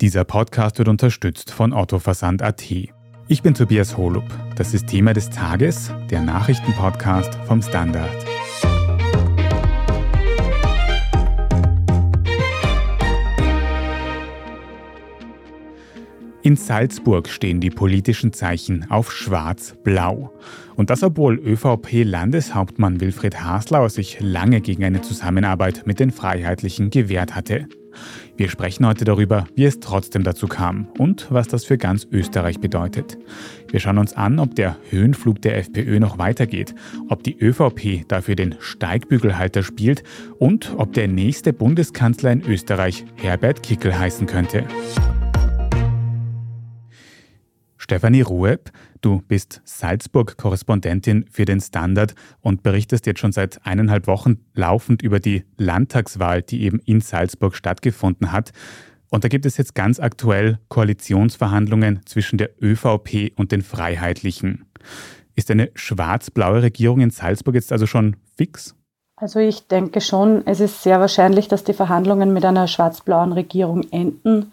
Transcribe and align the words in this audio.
Dieser 0.00 0.22
Podcast 0.22 0.78
wird 0.78 0.86
unterstützt 0.86 1.50
von 1.50 1.72
Ottoversand.at. 1.72 2.62
Ich 3.26 3.42
bin 3.42 3.54
Tobias 3.54 3.96
Holub. 3.96 4.22
Das 4.54 4.72
ist 4.72 4.86
Thema 4.86 5.12
des 5.12 5.28
Tages, 5.28 5.92
der 6.08 6.20
Nachrichtenpodcast 6.20 7.34
vom 7.46 7.60
Standard. 7.62 8.37
In 16.48 16.56
Salzburg 16.56 17.28
stehen 17.28 17.60
die 17.60 17.68
politischen 17.68 18.32
Zeichen 18.32 18.90
auf 18.90 19.12
schwarz-blau. 19.12 20.32
Und 20.76 20.88
das 20.88 21.02
obwohl 21.02 21.38
ÖVP-Landeshauptmann 21.38 23.02
Wilfried 23.02 23.42
Haslauer 23.42 23.90
sich 23.90 24.16
lange 24.20 24.62
gegen 24.62 24.82
eine 24.82 25.02
Zusammenarbeit 25.02 25.82
mit 25.84 26.00
den 26.00 26.10
Freiheitlichen 26.10 26.88
gewehrt 26.88 27.34
hatte. 27.34 27.68
Wir 28.38 28.48
sprechen 28.48 28.86
heute 28.86 29.04
darüber, 29.04 29.46
wie 29.56 29.66
es 29.66 29.78
trotzdem 29.80 30.24
dazu 30.24 30.48
kam 30.48 30.88
und 30.96 31.26
was 31.28 31.48
das 31.48 31.66
für 31.66 31.76
ganz 31.76 32.08
Österreich 32.10 32.60
bedeutet. 32.60 33.18
Wir 33.70 33.80
schauen 33.80 33.98
uns 33.98 34.14
an, 34.14 34.38
ob 34.38 34.54
der 34.54 34.78
Höhenflug 34.88 35.42
der 35.42 35.58
FPÖ 35.58 36.00
noch 36.00 36.16
weitergeht, 36.16 36.74
ob 37.10 37.24
die 37.24 37.38
ÖVP 37.38 38.08
dafür 38.08 38.36
den 38.36 38.54
Steigbügelhalter 38.58 39.62
spielt 39.62 40.02
und 40.38 40.72
ob 40.78 40.94
der 40.94 41.08
nächste 41.08 41.52
Bundeskanzler 41.52 42.32
in 42.32 42.42
Österreich 42.46 43.04
Herbert 43.16 43.62
Kickel 43.62 43.98
heißen 43.98 44.26
könnte. 44.26 44.64
Stefanie 47.90 48.20
Rueb, 48.20 48.70
du 49.00 49.22
bist 49.28 49.62
Salzburg-Korrespondentin 49.64 51.24
für 51.30 51.46
den 51.46 51.58
Standard 51.58 52.14
und 52.42 52.62
berichtest 52.62 53.06
jetzt 53.06 53.18
schon 53.18 53.32
seit 53.32 53.64
eineinhalb 53.64 54.06
Wochen 54.06 54.44
laufend 54.52 55.00
über 55.00 55.20
die 55.20 55.44
Landtagswahl, 55.56 56.42
die 56.42 56.64
eben 56.64 56.80
in 56.80 57.00
Salzburg 57.00 57.56
stattgefunden 57.56 58.30
hat. 58.30 58.52
Und 59.08 59.24
da 59.24 59.28
gibt 59.28 59.46
es 59.46 59.56
jetzt 59.56 59.74
ganz 59.74 60.00
aktuell 60.00 60.58
Koalitionsverhandlungen 60.68 62.02
zwischen 62.04 62.36
der 62.36 62.50
ÖVP 62.62 63.32
und 63.36 63.52
den 63.52 63.62
Freiheitlichen. 63.62 64.66
Ist 65.34 65.50
eine 65.50 65.70
schwarz-blaue 65.74 66.60
Regierung 66.60 67.00
in 67.00 67.08
Salzburg 67.08 67.54
jetzt 67.54 67.72
also 67.72 67.86
schon 67.86 68.16
fix? 68.36 68.74
Also 69.16 69.40
ich 69.40 69.66
denke 69.66 70.02
schon, 70.02 70.46
es 70.46 70.60
ist 70.60 70.82
sehr 70.82 71.00
wahrscheinlich, 71.00 71.48
dass 71.48 71.64
die 71.64 71.72
Verhandlungen 71.72 72.34
mit 72.34 72.44
einer 72.44 72.68
schwarz-blauen 72.68 73.32
Regierung 73.32 73.82
enden. 73.90 74.52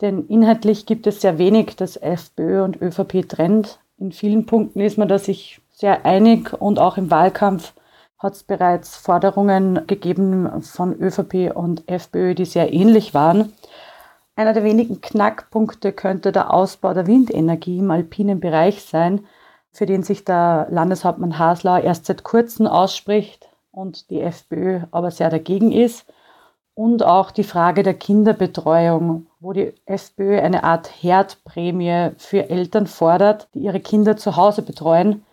Denn 0.00 0.26
inhaltlich 0.26 0.84
gibt 0.84 1.06
es 1.06 1.20
sehr 1.20 1.38
wenig, 1.38 1.76
das 1.76 1.96
FPÖ 1.96 2.62
und 2.62 2.80
ÖVP 2.82 3.28
trennt. 3.28 3.78
In 3.98 4.12
vielen 4.12 4.44
Punkten 4.44 4.80
ist 4.80 4.98
man 4.98 5.08
da 5.08 5.18
sich 5.18 5.60
sehr 5.72 6.04
einig 6.04 6.52
und 6.60 6.78
auch 6.78 6.98
im 6.98 7.10
Wahlkampf 7.10 7.72
hat 8.18 8.34
es 8.34 8.42
bereits 8.42 8.96
Forderungen 8.96 9.86
gegeben 9.86 10.62
von 10.62 10.94
ÖVP 10.98 11.54
und 11.54 11.88
FPÖ, 11.88 12.34
die 12.34 12.44
sehr 12.44 12.72
ähnlich 12.72 13.14
waren. 13.14 13.52
Einer 14.36 14.52
der 14.52 14.64
wenigen 14.64 15.00
Knackpunkte 15.00 15.92
könnte 15.92 16.32
der 16.32 16.52
Ausbau 16.52 16.92
der 16.92 17.06
Windenergie 17.06 17.78
im 17.78 17.90
alpinen 17.90 18.40
Bereich 18.40 18.84
sein, 18.84 19.24
für 19.72 19.86
den 19.86 20.02
sich 20.02 20.24
der 20.24 20.66
Landeshauptmann 20.70 21.38
Hasler 21.38 21.82
erst 21.82 22.06
seit 22.06 22.22
kurzem 22.22 22.66
ausspricht 22.66 23.48
und 23.70 24.10
die 24.10 24.20
FPÖ 24.20 24.80
aber 24.90 25.10
sehr 25.10 25.30
dagegen 25.30 25.72
ist 25.72 26.06
und 26.74 27.02
auch 27.02 27.30
die 27.30 27.44
Frage 27.44 27.82
der 27.82 27.94
Kinderbetreuung, 27.94 29.26
wo 29.46 29.52
die 29.52 29.72
FPÖ 29.86 30.40
eine 30.40 30.64
Art 30.64 30.90
Herdprämie 31.00 32.10
für 32.18 32.50
Eltern 32.50 32.88
fordert, 32.88 33.46
die 33.54 33.60
ihre 33.60 33.78
Kinder 33.78 34.16
zu 34.16 34.34
Hause 34.34 34.62
betreuen. 34.62 35.24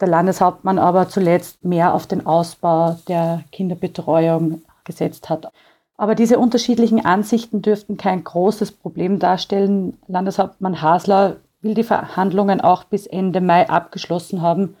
Der 0.00 0.06
Landeshauptmann 0.06 0.78
aber 0.78 1.08
zuletzt 1.08 1.64
mehr 1.64 1.92
auf 1.94 2.06
den 2.06 2.26
Ausbau 2.26 2.96
der 3.08 3.42
Kinderbetreuung 3.50 4.62
gesetzt 4.84 5.28
hat. 5.28 5.50
Aber 5.96 6.14
diese 6.14 6.38
unterschiedlichen 6.38 7.04
Ansichten 7.04 7.60
dürften 7.60 7.96
kein 7.96 8.22
großes 8.22 8.70
Problem 8.70 9.18
darstellen. 9.18 9.98
Landeshauptmann 10.06 10.80
Hasler 10.80 11.38
will 11.60 11.74
die 11.74 11.82
Verhandlungen 11.82 12.60
auch 12.60 12.84
bis 12.84 13.08
Ende 13.08 13.40
Mai 13.40 13.68
abgeschlossen 13.68 14.42
haben 14.42 14.76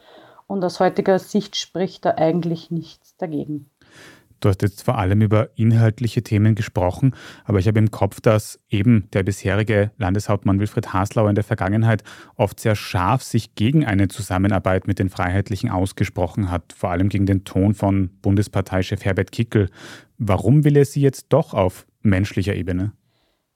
und 0.46 0.64
aus 0.64 0.78
heutiger 0.78 1.18
Sicht 1.18 1.56
spricht 1.56 2.04
da 2.04 2.14
eigentlich 2.16 2.70
nichts 2.70 3.16
dagegen. 3.16 3.69
Du 4.40 4.48
hast 4.48 4.62
jetzt 4.62 4.82
vor 4.82 4.96
allem 4.98 5.20
über 5.20 5.50
inhaltliche 5.56 6.22
Themen 6.22 6.54
gesprochen, 6.54 7.14
aber 7.44 7.58
ich 7.58 7.68
habe 7.68 7.78
im 7.78 7.90
Kopf, 7.90 8.20
dass 8.20 8.58
eben 8.70 9.08
der 9.12 9.22
bisherige 9.22 9.90
Landeshauptmann 9.98 10.58
Wilfried 10.58 10.94
Haslauer 10.94 11.28
in 11.28 11.34
der 11.34 11.44
Vergangenheit 11.44 12.02
oft 12.36 12.58
sehr 12.58 12.74
scharf 12.74 13.22
sich 13.22 13.54
gegen 13.54 13.84
eine 13.84 14.08
Zusammenarbeit 14.08 14.86
mit 14.86 14.98
den 14.98 15.10
Freiheitlichen 15.10 15.68
ausgesprochen 15.70 16.50
hat, 16.50 16.72
vor 16.72 16.90
allem 16.90 17.10
gegen 17.10 17.26
den 17.26 17.44
Ton 17.44 17.74
von 17.74 18.08
Bundesparteichef 18.22 19.04
Herbert 19.04 19.30
Kickel. 19.30 19.68
Warum 20.16 20.64
will 20.64 20.76
er 20.76 20.86
sie 20.86 21.02
jetzt 21.02 21.26
doch 21.28 21.52
auf 21.52 21.86
menschlicher 22.02 22.54
Ebene? 22.54 22.92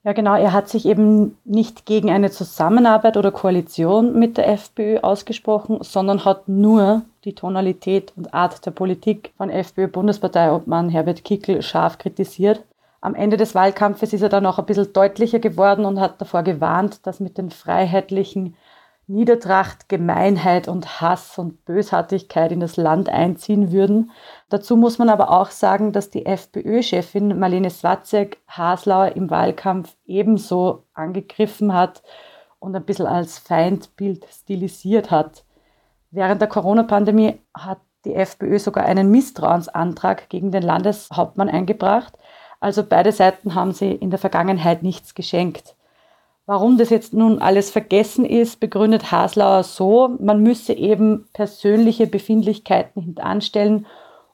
Ja, 0.04 0.12
genau. 0.12 0.34
Er 0.34 0.52
hat 0.52 0.68
sich 0.68 0.84
eben 0.84 1.38
nicht 1.44 1.86
gegen 1.86 2.10
eine 2.10 2.30
Zusammenarbeit 2.30 3.16
oder 3.16 3.32
Koalition 3.32 4.18
mit 4.18 4.36
der 4.36 4.48
FPÖ 4.48 4.98
ausgesprochen, 4.98 5.78
sondern 5.80 6.26
hat 6.26 6.46
nur 6.46 7.02
die 7.24 7.34
Tonalität 7.34 8.12
und 8.14 8.34
Art 8.34 8.66
der 8.66 8.70
Politik 8.70 9.32
von 9.38 9.48
FPÖ-Bundesparteiobmann 9.48 10.90
Herbert 10.90 11.24
Kickl 11.24 11.62
scharf 11.62 11.96
kritisiert. 11.96 12.62
Am 13.00 13.14
Ende 13.14 13.38
des 13.38 13.54
Wahlkampfes 13.54 14.12
ist 14.12 14.20
er 14.20 14.28
dann 14.28 14.44
auch 14.44 14.58
ein 14.58 14.66
bisschen 14.66 14.92
deutlicher 14.92 15.38
geworden 15.38 15.86
und 15.86 15.98
hat 15.98 16.20
davor 16.20 16.42
gewarnt, 16.42 17.06
dass 17.06 17.20
mit 17.20 17.38
den 17.38 17.50
Freiheitlichen 17.50 18.56
Niedertracht, 19.06 19.88
Gemeinheit 19.88 20.66
und 20.66 21.00
Hass 21.00 21.38
und 21.38 21.64
Bösartigkeit 21.66 22.52
in 22.52 22.60
das 22.60 22.76
Land 22.76 23.08
einziehen 23.08 23.70
würden. 23.70 24.10
Dazu 24.48 24.76
muss 24.76 24.98
man 24.98 25.10
aber 25.10 25.30
auch 25.30 25.50
sagen, 25.50 25.92
dass 25.92 26.10
die 26.10 26.24
FPÖ-Chefin 26.24 27.38
Marlene 27.38 27.70
Swatzek 27.70 28.38
Haslauer 28.48 29.14
im 29.16 29.28
Wahlkampf 29.28 29.94
ebenso 30.06 30.84
angegriffen 30.94 31.74
hat 31.74 32.02
und 32.60 32.74
ein 32.74 32.84
bisschen 32.84 33.06
als 33.06 33.38
Feindbild 33.38 34.24
stilisiert 34.30 35.10
hat. 35.10 35.44
Während 36.10 36.40
der 36.40 36.48
Corona-Pandemie 36.48 37.40
hat 37.52 37.78
die 38.04 38.14
FPÖ 38.14 38.58
sogar 38.58 38.84
einen 38.84 39.10
Misstrauensantrag 39.10 40.28
gegen 40.30 40.50
den 40.50 40.62
Landeshauptmann 40.62 41.48
eingebracht. 41.48 42.14
Also 42.60 42.82
beide 42.82 43.12
Seiten 43.12 43.54
haben 43.54 43.72
sie 43.72 43.92
in 43.92 44.10
der 44.10 44.18
Vergangenheit 44.18 44.82
nichts 44.82 45.14
geschenkt. 45.14 45.76
Warum 46.46 46.76
das 46.76 46.90
jetzt 46.90 47.14
nun 47.14 47.38
alles 47.38 47.70
vergessen 47.70 48.26
ist, 48.26 48.60
begründet 48.60 49.10
Haslauer 49.10 49.62
so, 49.62 50.08
man 50.20 50.42
müsse 50.42 50.74
eben 50.74 51.26
persönliche 51.32 52.06
Befindlichkeiten 52.06 53.00
hintanstellen, 53.00 53.86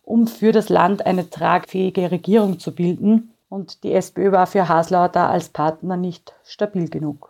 um 0.03 0.27
für 0.27 0.51
das 0.51 0.69
Land 0.69 1.07
eine 1.07 1.31
tragfähige 1.31 2.11
Regierung 2.11 2.59
zu 2.59 2.75
bilden. 2.75 3.35
Und 3.49 3.85
die 3.85 3.93
SPÖ 3.93 4.33
war 4.33 4.49
für 4.49 4.69
Haslauer 4.69 5.09
da 5.09 5.29
als 5.29 5.51
Partner 5.51 5.97
nicht 5.97 6.35
stabil 6.43 6.89
genug. 6.89 7.30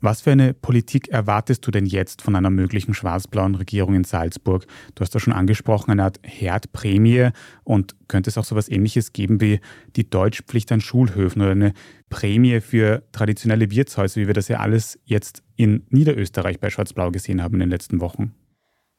Was 0.00 0.20
für 0.20 0.30
eine 0.30 0.54
Politik 0.54 1.08
erwartest 1.08 1.66
du 1.66 1.72
denn 1.72 1.84
jetzt 1.84 2.22
von 2.22 2.36
einer 2.36 2.50
möglichen 2.50 2.94
schwarz-blauen 2.94 3.56
Regierung 3.56 3.94
in 3.94 4.04
Salzburg? 4.04 4.64
Du 4.94 5.00
hast 5.00 5.12
da 5.12 5.18
schon 5.18 5.32
angesprochen, 5.32 5.90
eine 5.90 6.04
Art 6.04 6.20
Herdprämie 6.22 7.30
und 7.64 7.96
könnte 8.06 8.30
es 8.30 8.38
auch 8.38 8.44
so 8.44 8.54
etwas 8.54 8.68
ähnliches 8.68 9.12
geben 9.12 9.40
wie 9.40 9.60
die 9.96 10.08
Deutschpflicht 10.08 10.70
an 10.70 10.80
Schulhöfen 10.80 11.42
oder 11.42 11.50
eine 11.50 11.72
Prämie 12.10 12.60
für 12.60 13.02
traditionelle 13.10 13.72
Wirtshäuser, 13.72 14.20
wie 14.20 14.28
wir 14.28 14.34
das 14.34 14.46
ja 14.46 14.60
alles 14.60 15.00
jetzt 15.04 15.42
in 15.56 15.84
Niederösterreich 15.90 16.60
bei 16.60 16.70
Schwarz-Blau 16.70 17.10
gesehen 17.10 17.42
haben 17.42 17.54
in 17.54 17.60
den 17.60 17.70
letzten 17.70 18.00
Wochen? 18.00 18.34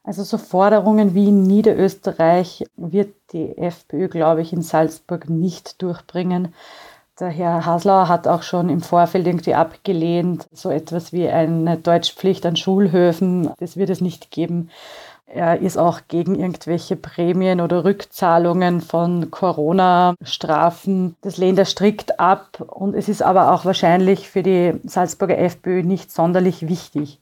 Also 0.02 0.22
so 0.22 0.38
Forderungen 0.38 1.14
wie 1.14 1.28
in 1.28 1.42
Niederösterreich 1.42 2.64
wird 2.76 3.14
die 3.32 3.56
FPÖ, 3.56 4.08
glaube 4.08 4.42
ich, 4.42 4.52
in 4.52 4.62
Salzburg 4.62 5.28
nicht 5.28 5.80
durchbringen. 5.82 6.54
Der 7.20 7.28
Herr 7.28 7.66
Haslauer 7.66 8.08
hat 8.08 8.26
auch 8.26 8.42
schon 8.42 8.70
im 8.70 8.80
Vorfeld 8.80 9.26
irgendwie 9.26 9.54
abgelehnt, 9.54 10.48
so 10.52 10.70
etwas 10.70 11.12
wie 11.12 11.28
eine 11.28 11.76
Deutschpflicht 11.76 12.46
an 12.46 12.56
Schulhöfen, 12.56 13.50
das 13.58 13.76
wird 13.76 13.90
es 13.90 14.00
nicht 14.00 14.30
geben. 14.30 14.70
Er 15.26 15.60
ist 15.60 15.76
auch 15.76 16.00
gegen 16.08 16.34
irgendwelche 16.34 16.96
Prämien 16.96 17.60
oder 17.60 17.84
Rückzahlungen 17.84 18.80
von 18.80 19.30
Corona-Strafen. 19.30 21.14
Das 21.20 21.36
lehnt 21.36 21.58
er 21.58 21.66
strikt 21.66 22.18
ab 22.18 22.64
und 22.66 22.94
es 22.94 23.08
ist 23.08 23.22
aber 23.22 23.52
auch 23.52 23.66
wahrscheinlich 23.66 24.30
für 24.30 24.42
die 24.42 24.80
Salzburger 24.84 25.38
FPÖ 25.38 25.82
nicht 25.82 26.10
sonderlich 26.10 26.68
wichtig. 26.68 27.20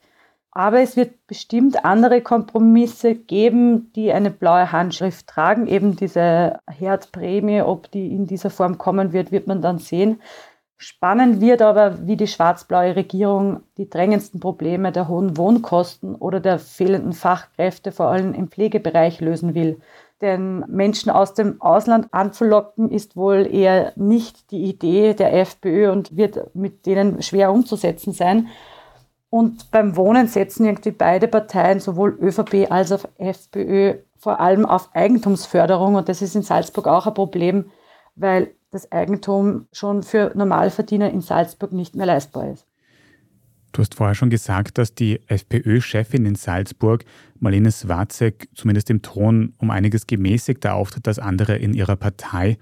Aber 0.58 0.80
es 0.80 0.96
wird 0.96 1.28
bestimmt 1.28 1.84
andere 1.84 2.20
Kompromisse 2.20 3.14
geben, 3.14 3.92
die 3.94 4.10
eine 4.10 4.32
blaue 4.32 4.72
Handschrift 4.72 5.28
tragen. 5.28 5.68
Eben 5.68 5.94
diese 5.94 6.58
Herdprämie, 6.68 7.62
ob 7.62 7.88
die 7.92 8.12
in 8.12 8.26
dieser 8.26 8.50
Form 8.50 8.76
kommen 8.76 9.12
wird, 9.12 9.30
wird 9.30 9.46
man 9.46 9.62
dann 9.62 9.78
sehen. 9.78 10.20
Spannend 10.76 11.40
wird 11.40 11.62
aber, 11.62 12.08
wie 12.08 12.16
die 12.16 12.26
schwarz-blaue 12.26 12.96
Regierung 12.96 13.60
die 13.76 13.88
drängendsten 13.88 14.40
Probleme 14.40 14.90
der 14.90 15.06
hohen 15.06 15.36
Wohnkosten 15.36 16.16
oder 16.16 16.40
der 16.40 16.58
fehlenden 16.58 17.12
Fachkräfte 17.12 17.92
vor 17.92 18.06
allem 18.06 18.34
im 18.34 18.48
Pflegebereich 18.48 19.20
lösen 19.20 19.54
will. 19.54 19.80
Denn 20.20 20.64
Menschen 20.66 21.10
aus 21.10 21.34
dem 21.34 21.62
Ausland 21.62 22.08
anzulocken, 22.10 22.90
ist 22.90 23.14
wohl 23.14 23.46
eher 23.48 23.92
nicht 23.94 24.50
die 24.50 24.64
Idee 24.64 25.14
der 25.14 25.34
FPÖ 25.34 25.92
und 25.92 26.16
wird 26.16 26.52
mit 26.56 26.84
denen 26.84 27.22
schwer 27.22 27.52
umzusetzen 27.52 28.12
sein. 28.12 28.48
Und 29.30 29.70
beim 29.70 29.96
Wohnen 29.96 30.26
setzen 30.26 30.64
irgendwie 30.64 30.90
beide 30.90 31.28
Parteien, 31.28 31.80
sowohl 31.80 32.18
ÖVP 32.20 32.70
als 32.70 32.92
auch 32.92 33.04
FPÖ, 33.18 33.98
vor 34.16 34.40
allem 34.40 34.64
auf 34.64 34.94
Eigentumsförderung. 34.94 35.96
Und 35.96 36.08
das 36.08 36.22
ist 36.22 36.34
in 36.34 36.42
Salzburg 36.42 36.86
auch 36.86 37.06
ein 37.06 37.14
Problem, 37.14 37.66
weil 38.16 38.54
das 38.70 38.90
Eigentum 38.90 39.66
schon 39.72 40.02
für 40.02 40.32
Normalverdiener 40.34 41.10
in 41.10 41.20
Salzburg 41.20 41.72
nicht 41.72 41.94
mehr 41.94 42.06
leistbar 42.06 42.50
ist. 42.52 42.66
Du 43.72 43.82
hast 43.82 43.94
vorher 43.94 44.14
schon 44.14 44.30
gesagt, 44.30 44.78
dass 44.78 44.94
die 44.94 45.20
FPÖ-Chefin 45.28 46.24
in 46.24 46.34
Salzburg, 46.34 47.04
Marlene 47.38 47.70
Swarzek, 47.70 48.48
zumindest 48.54 48.88
im 48.90 49.02
Ton 49.02 49.54
um 49.58 49.70
einiges 49.70 50.06
gemäßigter 50.06 50.74
auftritt 50.74 51.06
als 51.06 51.18
andere 51.18 51.56
in 51.56 51.74
ihrer 51.74 51.96
Partei. 51.96 52.56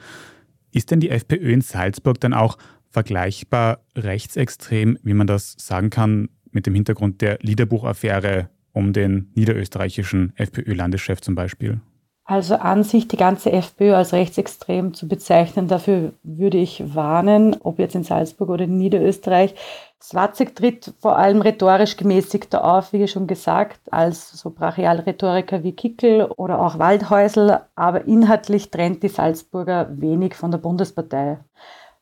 Ist 0.73 0.91
denn 0.91 1.01
die 1.01 1.11
FPÖ 1.11 1.53
in 1.53 1.61
Salzburg 1.61 2.21
dann 2.21 2.35
auch 2.35 2.59
vergleichbar 2.91 3.81
rechtsextrem, 3.97 4.99
wie 5.03 5.15
man 5.15 5.27
das 5.27 5.55
sagen 5.59 5.91
kann, 5.91 6.29
mit 6.57 6.67
dem 6.67 6.75
Hintergrund 6.75 7.21
der 7.21 7.39
Liederbuchaffäre 7.43 8.49
um 8.73 8.93
den 8.93 9.31
niederösterreichischen 9.35 10.33
FPÖ-Landeschef 10.37 11.21
zum 11.21 11.35
Beispiel? 11.35 11.81
Also 12.25 12.57
an 12.57 12.83
sich 12.83 13.07
die 13.07 13.17
ganze 13.17 13.53
FPÖ 13.53 13.95
als 13.95 14.13
rechtsextrem 14.13 14.95
zu 14.95 15.07
bezeichnen, 15.07 15.69
dafür 15.69 16.13
würde 16.25 16.59
ich 16.59 16.83
warnen, 16.93 17.57
ob 17.61 17.79
jetzt 17.79 17.95
in 17.95 18.03
Salzburg 18.03 18.49
oder 18.51 18.65
in 18.65 18.79
Niederösterreich. 18.79 19.55
Swatzig 20.03 20.57
tritt 20.57 20.93
vor 20.99 21.17
allem 21.17 21.41
rhetorisch 21.41 21.97
gemäßigter 21.97 22.65
auf, 22.65 22.93
wie 22.93 23.07
schon 23.07 23.29
gesagt, 23.29 23.81
als 23.93 24.33
so 24.33 24.51
Brachialrhetoriker 24.51 25.63
wie 25.63 25.73
Kickel 25.73 26.25
oder 26.25 26.61
auch 26.61 26.81
Waldhäusl, 26.81 27.61
aber 27.77 28.07
inhaltlich 28.07 28.73
trennt 28.73 29.05
die 29.05 29.09
Salzburger 29.09 29.89
wenig 29.93 30.35
von 30.35 30.51
der 30.51 30.59
Bundespartei. 30.59 31.39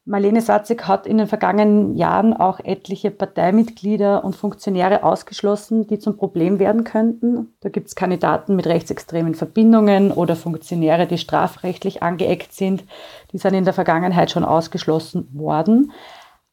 Marlene 0.07 0.43
Satzig 0.43 0.87
hat 0.87 1.07
in 1.07 1.17
den 1.17 1.27
vergangenen 1.27 1.95
Jahren 1.95 2.35
auch 2.35 2.61
etliche 2.61 3.11
Parteimitglieder 3.11 4.23
und 4.23 4.37
Funktionäre 4.37 5.03
ausgeschlossen, 5.03 5.87
die 5.87 5.99
zum 5.99 6.19
Problem 6.19 6.59
werden 6.59 6.85
könnten. 6.85 7.55
Da 7.61 7.71
gibt 7.71 7.89
es 7.89 7.95
Kandidaten 7.95 8.55
mit 8.55 8.67
rechtsextremen 8.67 9.35
Verbindungen 9.35 10.13
oder 10.13 10.37
Funktionäre, 10.37 11.07
die 11.07 11.17
strafrechtlich 11.17 12.03
angeeckt 12.03 12.53
sind. 12.53 12.85
Die 13.33 13.39
sind 13.39 13.55
in 13.55 13.65
der 13.65 13.73
Vergangenheit 13.73 14.31
schon 14.31 14.45
ausgeschlossen 14.45 15.27
worden. 15.33 15.93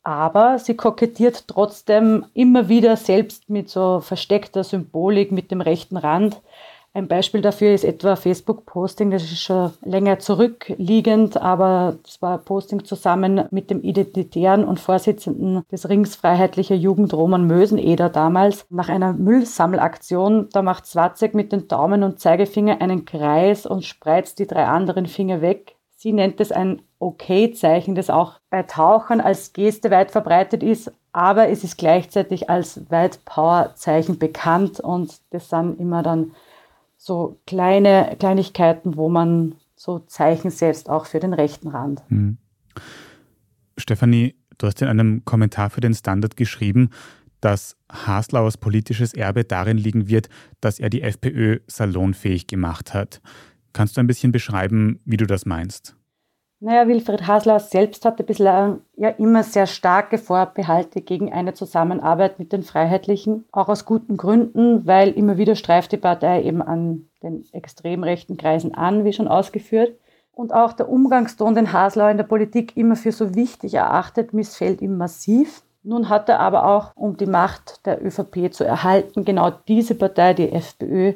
Aber 0.03 0.57
sie 0.57 0.75
kokettiert 0.75 1.49
trotzdem 1.49 2.25
immer 2.33 2.69
wieder 2.69 2.95
selbst 2.95 3.49
mit 3.49 3.69
so 3.69 3.99
versteckter 3.99 4.63
Symbolik 4.63 5.33
mit 5.33 5.51
dem 5.51 5.59
rechten 5.59 5.97
Rand 5.97 6.41
ein 6.93 7.07
Beispiel 7.07 7.41
dafür 7.41 7.73
ist 7.73 7.85
etwa 7.85 8.17
Facebook-Posting, 8.17 9.11
das 9.11 9.23
ist 9.23 9.41
schon 9.41 9.71
länger 9.81 10.19
zurückliegend, 10.19 11.37
aber 11.37 11.97
das 12.03 12.21
war 12.21 12.37
Posting 12.37 12.83
zusammen 12.83 13.45
mit 13.49 13.69
dem 13.69 13.81
Identitären 13.81 14.65
und 14.65 14.79
Vorsitzenden 14.79 15.63
des 15.71 15.87
Rings 15.87 16.17
Freiheitlicher 16.17 16.75
Jugend 16.75 17.13
Roman 17.13 17.47
Möseneder 17.47 18.09
damals 18.09 18.65
nach 18.69 18.89
einer 18.89 19.13
Müllsammelaktion. 19.13 20.49
Da 20.51 20.61
macht 20.61 20.85
Swatzek 20.85 21.33
mit 21.33 21.53
den 21.53 21.69
Daumen 21.69 22.03
und 22.03 22.19
Zeigefinger 22.19 22.81
einen 22.81 23.05
Kreis 23.05 23.65
und 23.65 23.85
spreizt 23.85 24.39
die 24.39 24.47
drei 24.47 24.65
anderen 24.65 25.05
Finger 25.05 25.39
weg. 25.39 25.77
Sie 25.95 26.11
nennt 26.11 26.41
es 26.41 26.51
ein 26.51 26.81
Okay-Zeichen, 26.99 27.95
das 27.95 28.09
auch 28.09 28.33
bei 28.49 28.63
Tauchern 28.63 29.21
als 29.21 29.53
Geste 29.53 29.91
weit 29.91 30.11
verbreitet 30.11 30.61
ist, 30.61 30.91
aber 31.13 31.47
es 31.47 31.63
ist 31.63 31.77
gleichzeitig 31.77 32.49
als 32.49 32.91
White 32.91 33.19
Power-Zeichen 33.23 34.19
bekannt 34.19 34.81
und 34.81 35.21
das 35.29 35.49
sind 35.49 35.79
immer 35.79 36.03
dann 36.03 36.33
so 37.01 37.41
kleine 37.47 38.15
Kleinigkeiten, 38.19 38.95
wo 38.95 39.09
man 39.09 39.55
so 39.75 39.97
Zeichen 39.99 40.51
setzt, 40.51 40.87
auch 40.87 41.07
für 41.07 41.19
den 41.19 41.33
rechten 41.33 41.69
Rand. 41.69 42.03
Hm. 42.09 42.37
Stefanie, 43.75 44.35
du 44.59 44.67
hast 44.67 44.83
in 44.83 44.87
einem 44.87 45.25
Kommentar 45.25 45.71
für 45.71 45.81
den 45.81 45.95
Standard 45.95 46.37
geschrieben, 46.37 46.91
dass 47.39 47.75
Haslauers 47.91 48.57
politisches 48.57 49.15
Erbe 49.15 49.43
darin 49.43 49.79
liegen 49.79 50.09
wird, 50.09 50.29
dass 50.59 50.77
er 50.77 50.91
die 50.91 51.01
FPÖ 51.01 51.61
salonfähig 51.65 52.45
gemacht 52.45 52.93
hat. 52.93 53.19
Kannst 53.73 53.97
du 53.97 54.01
ein 54.01 54.07
bisschen 54.07 54.31
beschreiben, 54.31 54.99
wie 55.03 55.17
du 55.17 55.25
das 55.25 55.47
meinst? 55.47 55.95
Naja, 56.63 56.87
Wilfried 56.87 57.25
Hasler 57.25 57.59
selbst 57.59 58.05
hatte 58.05 58.21
bislang 58.21 58.81
ja 58.95 59.09
immer 59.09 59.41
sehr 59.41 59.65
starke 59.65 60.19
Vorbehalte 60.19 61.01
gegen 61.01 61.33
eine 61.33 61.55
Zusammenarbeit 61.55 62.37
mit 62.37 62.53
den 62.53 62.61
Freiheitlichen, 62.61 63.45
auch 63.51 63.67
aus 63.67 63.83
guten 63.83 64.15
Gründen, 64.15 64.85
weil 64.85 65.09
immer 65.09 65.39
wieder 65.39 65.55
streift 65.55 65.91
die 65.91 65.97
Partei 65.97 66.43
eben 66.43 66.61
an 66.61 67.07
den 67.23 67.43
extrem 67.51 68.03
rechten 68.03 68.37
Kreisen 68.37 68.75
an, 68.75 69.05
wie 69.05 69.11
schon 69.11 69.27
ausgeführt. 69.27 69.97
Und 70.33 70.53
auch 70.53 70.73
der 70.73 70.87
Umgangston, 70.87 71.55
den 71.55 71.73
Hasler 71.73 72.11
in 72.11 72.17
der 72.17 72.25
Politik 72.25 72.77
immer 72.77 72.95
für 72.95 73.11
so 73.11 73.33
wichtig 73.33 73.73
erachtet, 73.73 74.31
missfällt 74.31 74.83
ihm 74.83 74.97
massiv. 74.97 75.63
Nun 75.81 76.09
hat 76.09 76.29
er 76.29 76.39
aber 76.39 76.67
auch, 76.67 76.95
um 76.95 77.17
die 77.17 77.25
Macht 77.25 77.83
der 77.87 78.05
ÖVP 78.05 78.53
zu 78.53 78.63
erhalten, 78.63 79.25
genau 79.25 79.49
diese 79.67 79.95
Partei, 79.95 80.35
die 80.35 80.51
FPÖ, 80.51 81.13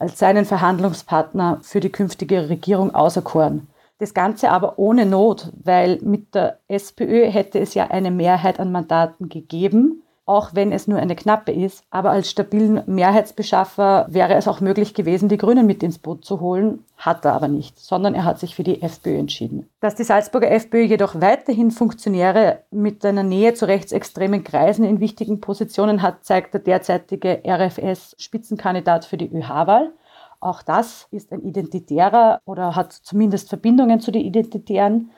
als 0.00 0.18
seinen 0.18 0.44
Verhandlungspartner 0.44 1.60
für 1.62 1.78
die 1.78 1.92
künftige 1.92 2.48
Regierung 2.48 2.96
auserkoren. 2.96 3.68
Das 3.98 4.14
Ganze 4.14 4.50
aber 4.50 4.78
ohne 4.78 5.06
Not, 5.06 5.52
weil 5.62 5.98
mit 6.02 6.34
der 6.34 6.58
SPÖ 6.68 7.26
hätte 7.30 7.58
es 7.58 7.74
ja 7.74 7.88
eine 7.88 8.12
Mehrheit 8.12 8.60
an 8.60 8.70
Mandaten 8.70 9.28
gegeben, 9.28 10.02
auch 10.28 10.50
wenn 10.54 10.72
es 10.72 10.86
nur 10.86 10.98
eine 10.98 11.16
knappe 11.16 11.50
ist. 11.50 11.82
Aber 11.90 12.10
als 12.10 12.30
stabilen 12.30 12.82
Mehrheitsbeschaffer 12.86 14.06
wäre 14.08 14.34
es 14.34 14.46
auch 14.46 14.60
möglich 14.60 14.94
gewesen, 14.94 15.28
die 15.28 15.38
Grünen 15.38 15.66
mit 15.66 15.82
ins 15.82 15.98
Boot 15.98 16.24
zu 16.24 16.38
holen. 16.40 16.84
Hat 16.96 17.24
er 17.24 17.32
aber 17.32 17.48
nicht, 17.48 17.78
sondern 17.80 18.14
er 18.14 18.24
hat 18.24 18.38
sich 18.38 18.54
für 18.54 18.62
die 18.62 18.82
FPÖ 18.82 19.18
entschieden. 19.18 19.68
Dass 19.80 19.94
die 19.94 20.04
Salzburger 20.04 20.50
FPÖ 20.50 20.82
jedoch 20.82 21.20
weiterhin 21.20 21.70
Funktionäre 21.70 22.60
mit 22.70 23.04
einer 23.04 23.22
Nähe 23.22 23.54
zu 23.54 23.66
rechtsextremen 23.66 24.44
Kreisen 24.44 24.84
in 24.84 25.00
wichtigen 25.00 25.40
Positionen 25.40 26.02
hat, 26.02 26.24
zeigt 26.24 26.54
der 26.54 26.60
derzeitige 26.60 27.42
RFS-Spitzenkandidat 27.44 29.06
für 29.06 29.16
die 29.16 29.32
ÖH-Wahl. 29.32 29.92
Auch 30.40 30.62
das 30.62 31.08
ist 31.10 31.32
ein 31.32 31.42
Identitärer 31.42 32.40
oder 32.44 32.76
hat 32.76 32.92
zumindest 32.92 33.48
Verbindungen 33.48 34.00
zu 34.00 34.10
den 34.10 34.22
Identitären. 34.22 35.10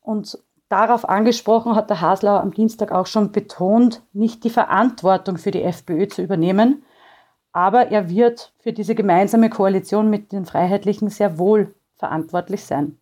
Und 0.00 0.38
darauf 0.68 1.08
angesprochen 1.08 1.74
hat 1.74 1.90
der 1.90 2.00
Hasler 2.00 2.40
am 2.40 2.52
Dienstag 2.52 2.92
auch 2.92 3.06
schon 3.06 3.32
betont, 3.32 4.02
nicht 4.12 4.44
die 4.44 4.50
Verantwortung 4.50 5.38
für 5.38 5.50
die 5.50 5.62
FPÖ 5.62 6.08
zu 6.08 6.22
übernehmen, 6.22 6.84
aber 7.52 7.90
er 7.90 8.10
wird 8.10 8.52
für 8.58 8.74
diese 8.74 8.94
gemeinsame 8.94 9.48
Koalition 9.48 10.10
mit 10.10 10.30
den 10.32 10.44
Freiheitlichen 10.44 11.08
sehr 11.08 11.38
wohl 11.38 11.74
verantwortlich 11.96 12.64
sein. 12.64 12.98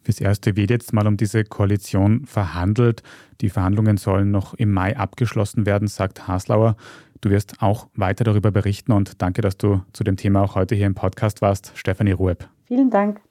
Fürs 0.00 0.20
Erste 0.20 0.56
wird 0.56 0.70
jetzt 0.70 0.92
mal 0.92 1.06
um 1.06 1.16
diese 1.16 1.44
Koalition 1.44 2.26
verhandelt. 2.26 3.02
Die 3.40 3.48
Verhandlungen 3.48 3.96
sollen 3.96 4.30
noch 4.30 4.54
im 4.54 4.70
Mai 4.70 4.96
abgeschlossen 4.96 5.66
werden, 5.66 5.88
sagt 5.88 6.28
Haslauer. 6.28 6.76
Du 7.24 7.30
wirst 7.30 7.62
auch 7.62 7.88
weiter 7.94 8.22
darüber 8.22 8.50
berichten 8.50 8.92
und 8.92 9.22
danke, 9.22 9.40
dass 9.40 9.56
du 9.56 9.80
zu 9.94 10.04
dem 10.04 10.18
Thema 10.18 10.42
auch 10.42 10.56
heute 10.56 10.74
hier 10.74 10.84
im 10.84 10.94
Podcast 10.94 11.40
warst, 11.40 11.72
Stefanie 11.74 12.12
Rueb. 12.12 12.46
Vielen 12.64 12.90
Dank. 12.90 13.22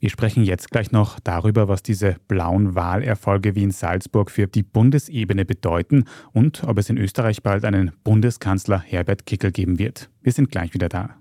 Wir 0.00 0.10
sprechen 0.10 0.44
jetzt 0.44 0.70
gleich 0.70 0.92
noch 0.92 1.18
darüber, 1.18 1.66
was 1.66 1.82
diese 1.82 2.16
blauen 2.28 2.74
Wahlerfolge 2.74 3.54
wie 3.54 3.62
in 3.62 3.70
Salzburg 3.70 4.30
für 4.30 4.48
die 4.48 4.62
Bundesebene 4.62 5.46
bedeuten 5.46 6.04
und 6.32 6.62
ob 6.64 6.76
es 6.76 6.90
in 6.90 6.98
Österreich 6.98 7.42
bald 7.42 7.64
einen 7.64 7.92
Bundeskanzler 8.04 8.80
Herbert 8.80 9.24
Kickel 9.24 9.50
geben 9.50 9.78
wird. 9.78 10.10
Wir 10.20 10.32
sind 10.32 10.50
gleich 10.50 10.74
wieder 10.74 10.90
da. 10.90 11.16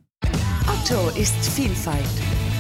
Otto 0.68 1.18
ist 1.18 1.38
Vielfalt. 1.50 2.04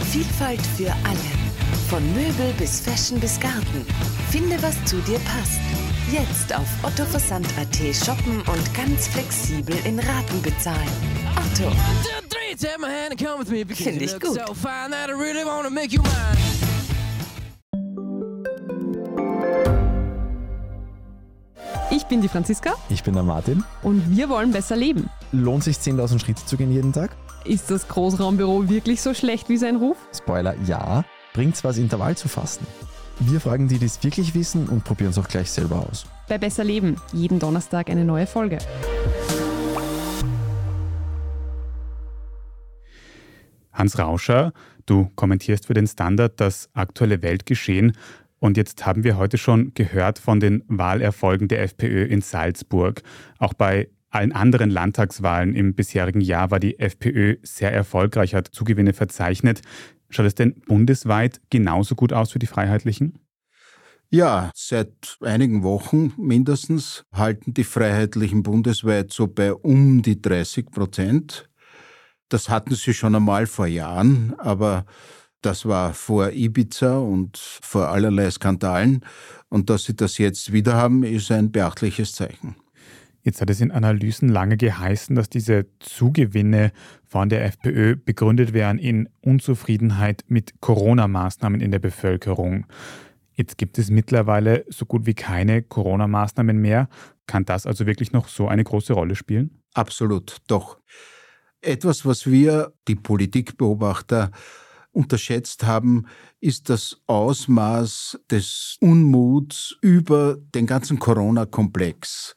Vielfalt 0.05 0.61
für 0.61 0.93
alle. 1.03 1.50
Von 1.89 2.05
Möbel 2.13 2.53
bis 2.57 2.79
Fashion 2.79 3.19
bis 3.19 3.39
Garten. 3.39 3.85
Finde, 4.29 4.61
was 4.61 4.75
zu 4.85 4.97
dir 5.01 5.19
passt. 5.19 5.59
Jetzt 6.11 6.53
auf 6.53 6.67
ottoversand.at 6.83 7.95
shoppen 7.95 8.41
und 8.41 8.73
ganz 8.73 9.07
flexibel 9.07 9.75
in 9.85 9.99
Raten 9.99 10.41
bezahlen. 10.41 10.89
Otto. 11.35 11.71
Finde 13.75 14.05
ich 14.05 14.19
gut. 14.19 14.39
Ich 21.89 22.05
bin 22.05 22.21
die 22.21 22.29
Franziska. 22.29 22.73
Ich 22.89 23.03
bin 23.03 23.13
der 23.13 23.23
Martin. 23.23 23.63
Und 23.83 24.15
wir 24.15 24.29
wollen 24.29 24.51
besser 24.51 24.75
leben. 24.75 25.09
Lohnt 25.31 25.63
sich 25.63 25.77
10.000 25.77 26.19
Schritte 26.19 26.45
zu 26.45 26.57
gehen 26.57 26.71
jeden 26.71 26.93
Tag? 26.93 27.11
Ist 27.43 27.71
das 27.71 27.87
Großraumbüro 27.87 28.69
wirklich 28.69 29.01
so 29.01 29.13
schlecht 29.13 29.49
wie 29.49 29.57
sein 29.57 29.75
Ruf? 29.77 29.97
Spoiler, 30.13 30.55
ja. 30.65 31.03
Bringt's 31.33 31.63
was, 31.63 31.77
Intervall 31.77 32.17
zu 32.17 32.27
fasten? 32.27 32.67
Wir 33.19 33.39
fragen 33.39 33.69
die, 33.69 33.77
die 33.79 33.85
es 33.85 34.03
wirklich 34.03 34.35
wissen 34.35 34.67
und 34.67 34.83
probieren 34.83 35.11
es 35.11 35.17
auch 35.17 35.29
gleich 35.29 35.49
selber 35.49 35.87
aus. 35.89 36.05
Bei 36.27 36.37
Besser 36.37 36.65
Leben, 36.65 36.97
jeden 37.13 37.39
Donnerstag 37.39 37.89
eine 37.89 38.03
neue 38.03 38.27
Folge. 38.27 38.57
Hans 43.71 43.97
Rauscher, 43.97 44.51
du 44.85 45.09
kommentierst 45.15 45.67
für 45.67 45.73
den 45.73 45.87
Standard 45.87 46.41
das 46.41 46.69
aktuelle 46.73 47.21
Weltgeschehen 47.21 47.93
und 48.39 48.57
jetzt 48.57 48.85
haben 48.85 49.05
wir 49.05 49.17
heute 49.17 49.37
schon 49.37 49.73
gehört 49.73 50.19
von 50.19 50.41
den 50.41 50.63
Wahlerfolgen 50.67 51.47
der 51.47 51.61
FPÖ 51.61 52.03
in 52.03 52.21
Salzburg. 52.21 53.03
Auch 53.37 53.53
bei 53.53 53.87
allen 54.09 54.33
anderen 54.33 54.69
Landtagswahlen 54.69 55.55
im 55.55 55.73
bisherigen 55.73 56.19
Jahr 56.19 56.51
war 56.51 56.59
die 56.59 56.77
FPÖ 56.77 57.37
sehr 57.43 57.71
erfolgreich, 57.71 58.35
hat 58.35 58.49
Zugewinne 58.51 58.91
verzeichnet. 58.91 59.61
Schaut 60.11 60.25
es 60.27 60.35
denn 60.35 60.61
bundesweit 60.67 61.41
genauso 61.49 61.95
gut 61.95 62.13
aus 62.13 62.31
für 62.31 62.39
die 62.39 62.47
Freiheitlichen? 62.47 63.19
Ja, 64.09 64.51
seit 64.53 65.17
einigen 65.21 65.63
Wochen 65.63 66.13
mindestens 66.17 67.05
halten 67.13 67.53
die 67.53 67.63
Freiheitlichen 67.63 68.43
bundesweit 68.43 69.11
so 69.13 69.27
bei 69.27 69.53
um 69.53 70.01
die 70.01 70.21
30 70.21 70.69
Prozent. 70.69 71.49
Das 72.29 72.49
hatten 72.49 72.75
sie 72.75 72.93
schon 72.93 73.15
einmal 73.15 73.47
vor 73.47 73.67
Jahren, 73.67 74.33
aber 74.37 74.85
Das 75.41 75.65
war 75.65 75.93
vor 75.93 76.31
Ibiza 76.31 76.97
und 76.99 77.37
vor 77.37 77.89
allerlei 77.89 78.29
Skandalen. 78.31 79.03
Und 79.49 79.69
dass 79.69 79.85
sie 79.85 79.95
das 79.95 80.17
jetzt 80.19 80.53
wieder 80.53 80.75
haben, 80.75 81.03
ist 81.03 81.31
ein 81.31 81.51
beachtliches 81.51 82.13
Zeichen. 82.13 82.55
Jetzt 83.23 83.41
hat 83.41 83.49
es 83.49 83.61
in 83.61 83.71
Analysen 83.71 84.29
lange 84.29 84.57
geheißen, 84.57 85.15
dass 85.15 85.29
diese 85.29 85.67
Zugewinne 85.79 86.71
von 87.05 87.29
der 87.29 87.45
FPÖ 87.45 87.95
begründet 87.95 88.53
wären 88.53 88.79
in 88.79 89.09
Unzufriedenheit 89.21 90.23
mit 90.27 90.59
Corona-Maßnahmen 90.59 91.61
in 91.61 91.71
der 91.71 91.79
Bevölkerung. 91.79 92.65
Jetzt 93.33 93.57
gibt 93.57 93.77
es 93.77 93.89
mittlerweile 93.89 94.65
so 94.69 94.85
gut 94.85 95.05
wie 95.05 95.13
keine 95.13 95.61
Corona-Maßnahmen 95.61 96.57
mehr. 96.57 96.89
Kann 97.27 97.45
das 97.45 97.65
also 97.65 97.85
wirklich 97.85 98.11
noch 98.11 98.27
so 98.27 98.47
eine 98.47 98.63
große 98.63 98.93
Rolle 98.93 99.15
spielen? 99.15 99.61
Absolut, 99.73 100.37
doch. 100.47 100.79
Etwas, 101.61 102.05
was 102.05 102.25
wir, 102.25 102.73
die 102.87 102.95
Politikbeobachter, 102.95 104.31
unterschätzt 104.91 105.63
haben, 105.63 106.05
ist 106.39 106.69
das 106.69 107.01
Ausmaß 107.07 108.19
des 108.29 108.77
Unmuts 108.81 109.77
über 109.81 110.37
den 110.53 110.65
ganzen 110.65 110.99
Corona-Komplex. 110.99 112.35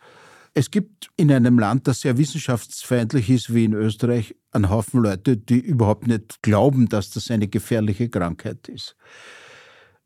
Es 0.56 0.70
gibt 0.70 1.10
in 1.16 1.32
einem 1.32 1.58
Land, 1.58 1.88
das 1.88 2.02
sehr 2.02 2.16
wissenschaftsfeindlich 2.16 3.28
ist, 3.28 3.52
wie 3.52 3.64
in 3.64 3.72
Österreich, 3.72 4.36
einen 4.52 4.70
Haufen 4.70 5.02
Leute, 5.02 5.36
die 5.36 5.58
überhaupt 5.58 6.06
nicht 6.06 6.42
glauben, 6.42 6.88
dass 6.88 7.10
das 7.10 7.28
eine 7.32 7.48
gefährliche 7.48 8.08
Krankheit 8.08 8.68
ist. 8.68 8.94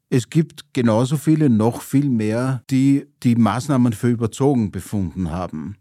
Es 0.08 0.30
gibt 0.30 0.72
genauso 0.72 1.18
viele, 1.18 1.50
noch 1.50 1.82
viel 1.82 2.08
mehr, 2.08 2.62
die 2.70 3.06
die 3.22 3.36
Maßnahmen 3.36 3.92
für 3.92 4.08
überzogen 4.08 4.70
befunden 4.70 5.30
haben. 5.30 5.76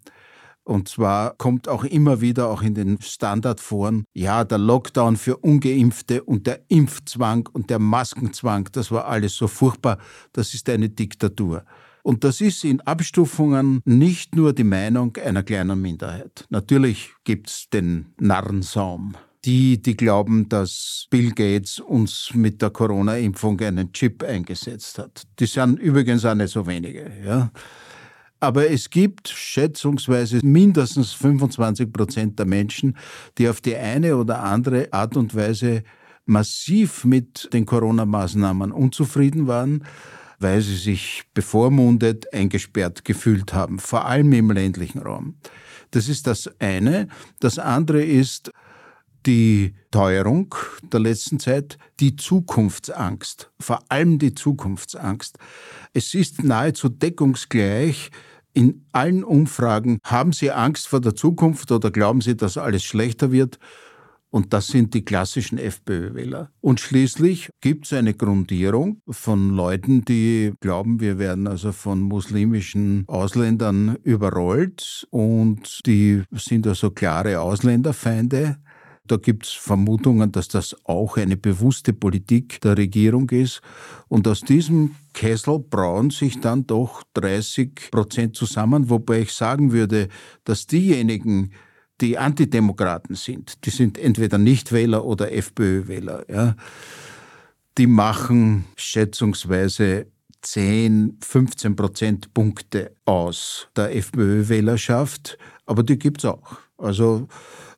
Und 0.66 0.90
zwar 0.90 1.38
kommt 1.38 1.70
auch 1.70 1.86
immer 1.86 2.20
wieder 2.20 2.50
auch 2.50 2.62
in 2.62 2.74
den 2.74 3.00
Standardforen, 3.02 4.04
ja, 4.14 4.44
der 4.44 4.58
Lockdown 4.58 5.16
für 5.16 5.38
ungeimpfte 5.38 6.26
und 6.26 6.46
der 6.46 6.60
Impfzwang 6.68 7.48
und 7.54 7.70
der 7.70 7.80
Maskenzwang, 7.80 8.68
das 8.74 8.92
war 8.92 9.08
alles 9.08 9.34
so 9.38 9.48
furchtbar, 9.48 9.98
das 10.34 10.54
ist 10.54 10.68
eine 10.68 10.90
Diktatur. 10.90 11.64
Und 12.08 12.24
das 12.24 12.40
ist 12.40 12.64
in 12.64 12.80
Abstufungen 12.80 13.82
nicht 13.84 14.34
nur 14.34 14.54
die 14.54 14.64
Meinung 14.64 15.18
einer 15.18 15.44
kleinen 15.44 15.82
Minderheit. 15.82 16.46
Natürlich 16.50 17.12
gibt 17.26 17.50
es 17.50 17.68
den 17.70 18.14
Narrensaum. 18.18 19.16
Die, 19.44 19.82
die 19.82 19.98
glauben, 19.98 20.48
dass 20.48 21.08
Bill 21.10 21.32
Gates 21.32 21.82
uns 21.82 22.32
mit 22.34 22.62
der 22.62 22.70
Corona-Impfung 22.70 23.60
einen 23.60 23.92
Chip 23.92 24.24
eingesetzt 24.24 25.00
hat. 25.00 25.24
Die 25.38 25.48
sind 25.48 25.80
übrigens 25.80 26.24
auch 26.24 26.34
nicht 26.34 26.54
so 26.54 26.66
wenige. 26.66 27.12
Ja. 27.26 27.52
Aber 28.40 28.72
es 28.72 28.90
gibt 28.90 29.28
schätzungsweise 29.28 30.40
mindestens 30.46 31.12
25 31.12 31.92
Prozent 31.92 32.40
der 32.40 32.46
Menschen, 32.46 32.96
die 33.38 33.50
auf 33.50 33.60
die 33.60 33.76
eine 33.76 34.16
oder 34.16 34.44
andere 34.44 34.94
Art 34.94 35.18
und 35.18 35.36
Weise 35.36 35.84
massiv 36.26 37.04
mit 37.04 37.50
den 37.52 37.66
Corona-Maßnahmen 37.66 38.72
unzufrieden 38.72 39.48
waren, 39.48 39.84
weil 40.39 40.62
sie 40.62 40.75
sich 40.75 41.24
bevormundet, 41.34 42.34
eingesperrt 42.34 43.06
gefühlt 43.06 43.53
haben, 43.53 43.79
vor 43.79 44.06
allem 44.06 44.32
im 44.34 44.51
ländlichen 44.51 45.00
Raum. 45.00 45.36
Das 45.91 46.10
ist 46.10 46.27
das 46.27 46.50
eine. 46.60 47.08
Das 47.39 47.60
andere 47.60 48.03
ist 48.03 48.51
die 49.25 49.75
Teuerung 49.91 50.56
der 50.82 51.00
letzten 51.01 51.39
Zeit, 51.39 51.77
die 52.00 52.15
Zukunftsangst, 52.15 53.51
vor 53.60 53.79
allem 53.89 54.20
die 54.20 54.34
Zukunftsangst. 54.34 55.38
Es 55.94 56.13
ist 56.13 56.44
nahezu 56.44 56.89
deckungsgleich, 56.89 58.12
in 58.53 58.88
allen 58.91 59.24
Umfragen, 59.24 60.00
haben 60.03 60.34
Sie 60.34 60.50
Angst 60.50 60.88
vor 60.88 61.00
der 61.00 61.13
Zukunft 61.13 61.72
oder 61.72 61.91
glauben 61.91 62.22
Sie, 62.22 62.36
dass 62.36 62.58
alles 62.58 62.84
schlechter 62.84 63.32
wird? 63.32 63.60
Und 64.38 64.53
das 64.53 64.67
sind 64.67 64.94
die 64.94 65.03
klassischen 65.03 65.58
FPÖ-Wähler. 65.58 66.51
Und 66.62 66.79
schließlich 66.79 67.50
gibt 67.60 67.88
es 67.88 67.94
eine 67.94 68.13
Grundierung 68.13 69.01
von 69.10 69.50
Leuten, 69.50 70.06
die 70.06 70.53
glauben, 70.60 71.00
wir 71.00 71.17
werden 71.17 71.48
also 71.48 71.72
von 71.72 72.01
muslimischen 72.01 73.03
Ausländern 73.08 73.98
überrollt 74.03 75.08
und 75.10 75.79
die 75.88 76.22
sind 76.34 76.67
also 76.67 76.91
klare 76.91 77.39
Ausländerfeinde. 77.39 78.58
Da 79.08 79.17
gibt 79.17 79.48
es 79.48 79.53
Vermutungen, 79.53 80.32
dass 80.32 80.50
das 80.50 80.75
auch 80.84 81.17
eine 81.17 81.36
bewusste 81.36 81.94
Politik 81.94 82.62
der 82.62 82.77
Regierung 82.77 83.32
ist. 83.32 83.62
Und 84.08 84.27
aus 84.27 84.41
diesem 84.41 84.91
Kessel 85.13 85.58
brauen 85.67 86.12
sich 86.12 86.39
dann 86.39 86.67
doch 86.67 87.01
30 87.15 87.89
Prozent 87.89 88.36
zusammen, 88.36 88.91
wobei 88.91 89.22
ich 89.22 89.34
sagen 89.34 89.72
würde, 89.72 90.10
dass 90.44 90.67
diejenigen, 90.67 91.53
die 92.01 92.18
Antidemokraten 92.18 93.16
sind, 93.16 93.66
die 93.66 93.70
sind 93.70 93.98
entweder 93.98 94.38
Nichtwähler 94.38 95.06
oder 95.06 95.32
FPÖ-Wähler, 95.32 96.25
ja, 96.30 96.56
die 97.77 97.88
machen 97.88 98.66
schätzungsweise 98.75 100.08
10, 100.42 101.18
15 101.22 101.75
Prozentpunkte 101.75 102.96
aus 103.06 103.68
der 103.75 103.96
FPÖ-Wählerschaft, 103.96 105.38
aber 105.66 105.84
die 105.84 105.98
gibt 105.98 106.20
es 106.20 106.25
auch. 106.25 106.58
Also 106.77 107.27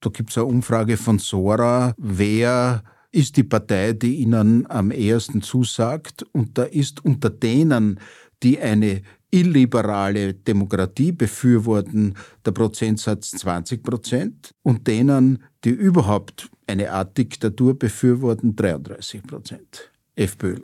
da 0.01 0.09
gibt 0.09 0.31
es 0.31 0.37
eine 0.37 0.45
Umfrage 0.45 0.97
von 0.97 1.19
Sora, 1.19 1.93
wer 1.97 2.83
ist 3.11 3.37
die 3.37 3.43
Partei, 3.43 3.93
die 3.93 4.17
ihnen 4.17 4.69
am 4.69 4.91
ehesten 4.91 5.41
zusagt. 5.41 6.23
Und 6.31 6.57
da 6.57 6.63
ist 6.63 7.03
unter 7.03 7.29
denen, 7.29 7.99
die 8.43 8.59
eine 8.59 9.01
illiberale 9.31 10.33
Demokratie 10.33 11.11
befürworten, 11.11 12.15
der 12.45 12.51
Prozentsatz 12.51 13.31
20 13.31 13.83
Prozent 13.83 14.55
und 14.63 14.87
denen, 14.87 15.43
die 15.63 15.69
überhaupt 15.69 16.49
eine 16.67 16.91
Art 16.91 17.17
Diktatur 17.17 17.77
befürworten, 17.77 18.55
33 18.55 19.23
Prozent. 19.23 19.91
FPÖ. 20.15 20.57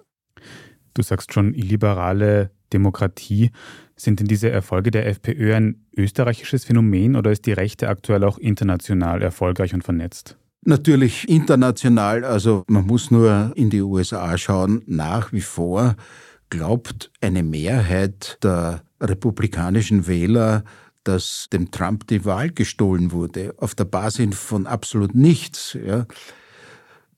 Du 0.94 1.02
sagst 1.02 1.34
schon 1.34 1.54
illiberale 1.54 2.52
Demokratie. 2.74 3.52
Sind 3.96 4.20
denn 4.20 4.28
diese 4.28 4.50
Erfolge 4.50 4.92
der 4.92 5.08
FPÖ 5.08 5.56
ein 5.56 5.86
österreichisches 5.96 6.66
Phänomen 6.66 7.16
oder 7.16 7.32
ist 7.32 7.46
die 7.46 7.54
Rechte 7.54 7.88
aktuell 7.88 8.24
auch 8.24 8.38
international 8.38 9.22
erfolgreich 9.22 9.74
und 9.74 9.84
vernetzt? 9.84 10.38
Natürlich 10.68 11.30
international, 11.30 12.26
also 12.26 12.64
man 12.68 12.88
muss 12.88 13.12
nur 13.12 13.54
in 13.56 13.70
die 13.70 13.82
USA 13.82 14.38
schauen, 14.38 14.82
nach 14.88 15.32
wie 15.32 15.42
vor 15.42 15.96
glaubt 16.50 17.12
eine 17.22 17.44
Mehrheit 17.44 18.38
der 18.44 18.84
republikanischen 19.02 20.08
Wähler, 20.08 20.64
dass 21.04 21.48
dem 21.54 21.72
Trump 21.72 22.08
die 22.08 22.26
Wahl 22.26 22.50
gestohlen 22.50 23.12
wurde, 23.12 23.54
auf 23.58 23.76
der 23.76 23.86
Basis 23.86 24.36
von 24.38 24.66
absolut 24.66 25.14
nichts. 25.16 25.74
Ja. 25.74 26.06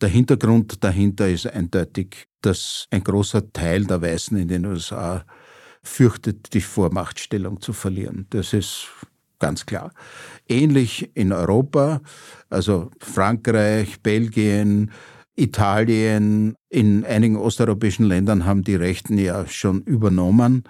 Der 0.02 0.10
Hintergrund 0.10 0.84
dahinter 0.84 1.30
ist 1.30 1.48
eindeutig, 1.48 2.28
dass 2.42 2.88
ein 2.92 3.04
großer 3.04 3.52
Teil 3.54 3.86
der 3.86 4.02
Weißen 4.02 4.38
in 4.38 4.48
den 4.48 4.66
USA 4.66 5.26
fürchtet, 5.82 6.54
die 6.54 6.62
Vormachtstellung 6.62 7.62
zu 7.62 7.74
verlieren. 7.74 8.28
Das 8.30 8.54
ist 8.54 8.88
ganz 9.40 9.66
klar. 9.66 9.92
Ähnlich 10.48 11.10
in 11.16 11.32
Europa, 11.32 12.02
also 12.50 12.92
Frankreich, 13.00 14.02
Belgien, 14.02 14.92
Italien, 15.38 16.56
in 16.70 17.06
einigen 17.06 17.38
osteuropäischen 17.38 18.06
Ländern 18.06 18.46
haben 18.46 18.64
die 18.64 18.76
Rechten 18.76 19.18
ja 19.18 19.48
schon 19.48 19.82
übernommen. 19.84 20.64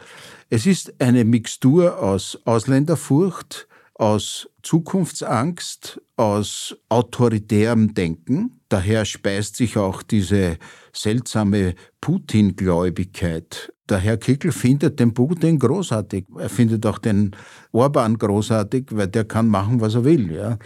Es 0.50 0.66
ist 0.66 1.02
eine 1.02 1.24
Mixtur 1.26 2.02
aus 2.02 2.38
Ausländerfurcht, 2.46 3.68
aus 3.96 4.50
Zukunftsangst, 4.62 6.02
aus 6.18 6.76
autoritärem 6.90 7.94
Denken. 7.94 8.60
Daher 8.70 9.06
speist 9.06 9.56
sich 9.56 9.78
auch 9.78 10.04
diese 10.04 10.58
seltsame 10.94 11.74
Putin-Gläubigkeit. 12.02 13.72
Der 13.90 14.00
Herr 14.00 14.18
Kickel 14.18 14.52
findet 14.52 15.00
den 15.00 15.14
Putin 15.14 15.60
großartig. 15.60 16.26
Er 16.38 16.50
findet 16.50 16.86
auch 16.86 16.98
den 16.98 17.32
Orban 17.72 18.18
großartig, 18.18 18.88
weil 18.92 19.08
der 19.08 19.24
kann 19.24 19.48
machen, 19.48 19.80
was 19.80 19.96
er 19.96 20.04
will. 20.04 20.32
Ja. 20.32 20.58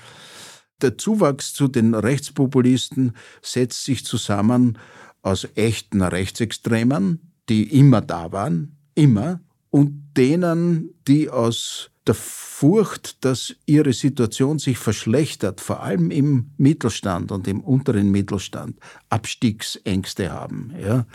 Der 0.82 0.98
Zuwachs 0.98 1.54
zu 1.54 1.68
den 1.68 1.94
Rechtspopulisten 1.94 3.14
setzt 3.42 3.86
sich 3.86 4.06
zusammen 4.06 4.78
aus 5.22 5.48
echten 5.56 6.02
Rechtsextremen, 6.02 7.32
die 7.50 7.78
immer 7.78 8.02
da 8.02 8.32
waren, 8.32 8.78
immer, 8.96 9.42
und 9.70 10.14
denen, 10.18 10.90
die 11.08 11.30
aus 11.30 11.92
der 12.08 12.16
Furcht, 12.16 13.24
dass 13.24 13.56
ihre 13.66 13.94
Situation 13.94 14.60
sich 14.60 14.78
verschlechtert, 14.78 15.62
vor 15.62 15.84
allem 15.84 16.10
im 16.12 16.52
Mittelstand 16.58 17.32
und 17.32 17.48
im 17.48 17.62
unteren 17.62 18.10
Mittelstand, 18.10 18.80
Abstiegsängste 19.10 20.32
haben. 20.32 20.74
Ja? 20.82 21.06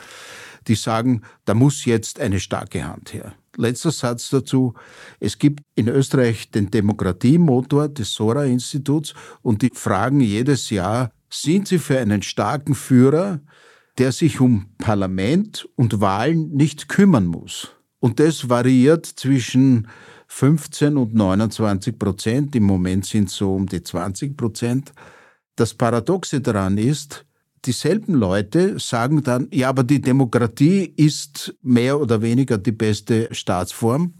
Die 0.68 0.76
sagen, 0.76 1.22
da 1.44 1.54
muss 1.54 1.84
jetzt 1.84 2.20
eine 2.20 2.40
starke 2.40 2.86
Hand 2.86 3.12
her. 3.12 3.34
Letzter 3.56 3.90
Satz 3.90 4.30
dazu. 4.30 4.74
Es 5.20 5.38
gibt 5.38 5.62
in 5.74 5.88
Österreich 5.88 6.50
den 6.50 6.70
Demokratiemotor 6.70 7.88
des 7.88 8.12
Sora-Instituts 8.14 9.14
und 9.42 9.62
die 9.62 9.70
fragen 9.74 10.20
jedes 10.20 10.70
Jahr, 10.70 11.10
sind 11.30 11.68
Sie 11.68 11.78
für 11.78 11.98
einen 11.98 12.22
starken 12.22 12.74
Führer, 12.74 13.40
der 13.98 14.12
sich 14.12 14.40
um 14.40 14.66
Parlament 14.78 15.68
und 15.74 16.00
Wahlen 16.00 16.52
nicht 16.52 16.88
kümmern 16.88 17.26
muss? 17.26 17.72
Und 17.98 18.20
das 18.20 18.48
variiert 18.48 19.06
zwischen 19.06 19.88
15 20.28 20.96
und 20.96 21.14
29 21.14 21.98
Prozent. 21.98 22.56
Im 22.56 22.64
Moment 22.64 23.06
sind 23.06 23.28
es 23.28 23.34
so 23.34 23.54
um 23.54 23.66
die 23.66 23.82
20 23.82 24.36
Prozent. 24.36 24.92
Das 25.56 25.74
Paradoxe 25.74 26.40
daran 26.40 26.78
ist, 26.78 27.25
dieselben 27.66 28.14
Leute 28.14 28.78
sagen 28.78 29.22
dann, 29.22 29.48
ja, 29.50 29.68
aber 29.68 29.84
die 29.84 30.00
Demokratie 30.00 30.92
ist 30.96 31.54
mehr 31.62 32.00
oder 32.00 32.22
weniger 32.22 32.58
die 32.58 32.72
beste 32.72 33.28
Staatsform, 33.32 34.14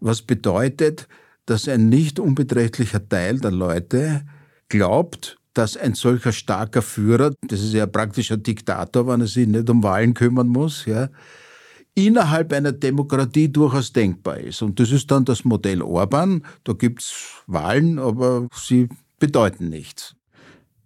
was 0.00 0.22
bedeutet, 0.22 1.08
dass 1.46 1.68
ein 1.68 1.88
nicht 1.88 2.20
unbeträchtlicher 2.20 3.08
Teil 3.08 3.40
der 3.40 3.50
Leute 3.50 4.24
glaubt, 4.68 5.36
dass 5.52 5.76
ein 5.76 5.94
solcher 5.94 6.32
starker 6.32 6.82
Führer, 6.82 7.34
das 7.48 7.60
ist 7.60 7.74
ja 7.74 7.86
praktisch 7.86 8.30
ein 8.30 8.42
Diktator, 8.42 9.06
wenn 9.08 9.20
er 9.20 9.26
sich 9.26 9.48
nicht 9.48 9.68
um 9.68 9.82
Wahlen 9.82 10.14
kümmern 10.14 10.48
muss, 10.48 10.86
ja, 10.86 11.08
innerhalb 11.94 12.52
einer 12.52 12.72
Demokratie 12.72 13.50
durchaus 13.50 13.92
denkbar 13.92 14.38
ist. 14.38 14.62
Und 14.62 14.78
das 14.78 14.92
ist 14.92 15.10
dann 15.10 15.24
das 15.24 15.44
Modell 15.44 15.82
Orban. 15.82 16.44
Da 16.62 16.72
gibt 16.72 17.02
es 17.02 17.42
Wahlen, 17.46 17.98
aber 17.98 18.46
sie 18.54 18.88
bedeuten 19.18 19.68
nichts. 19.68 20.14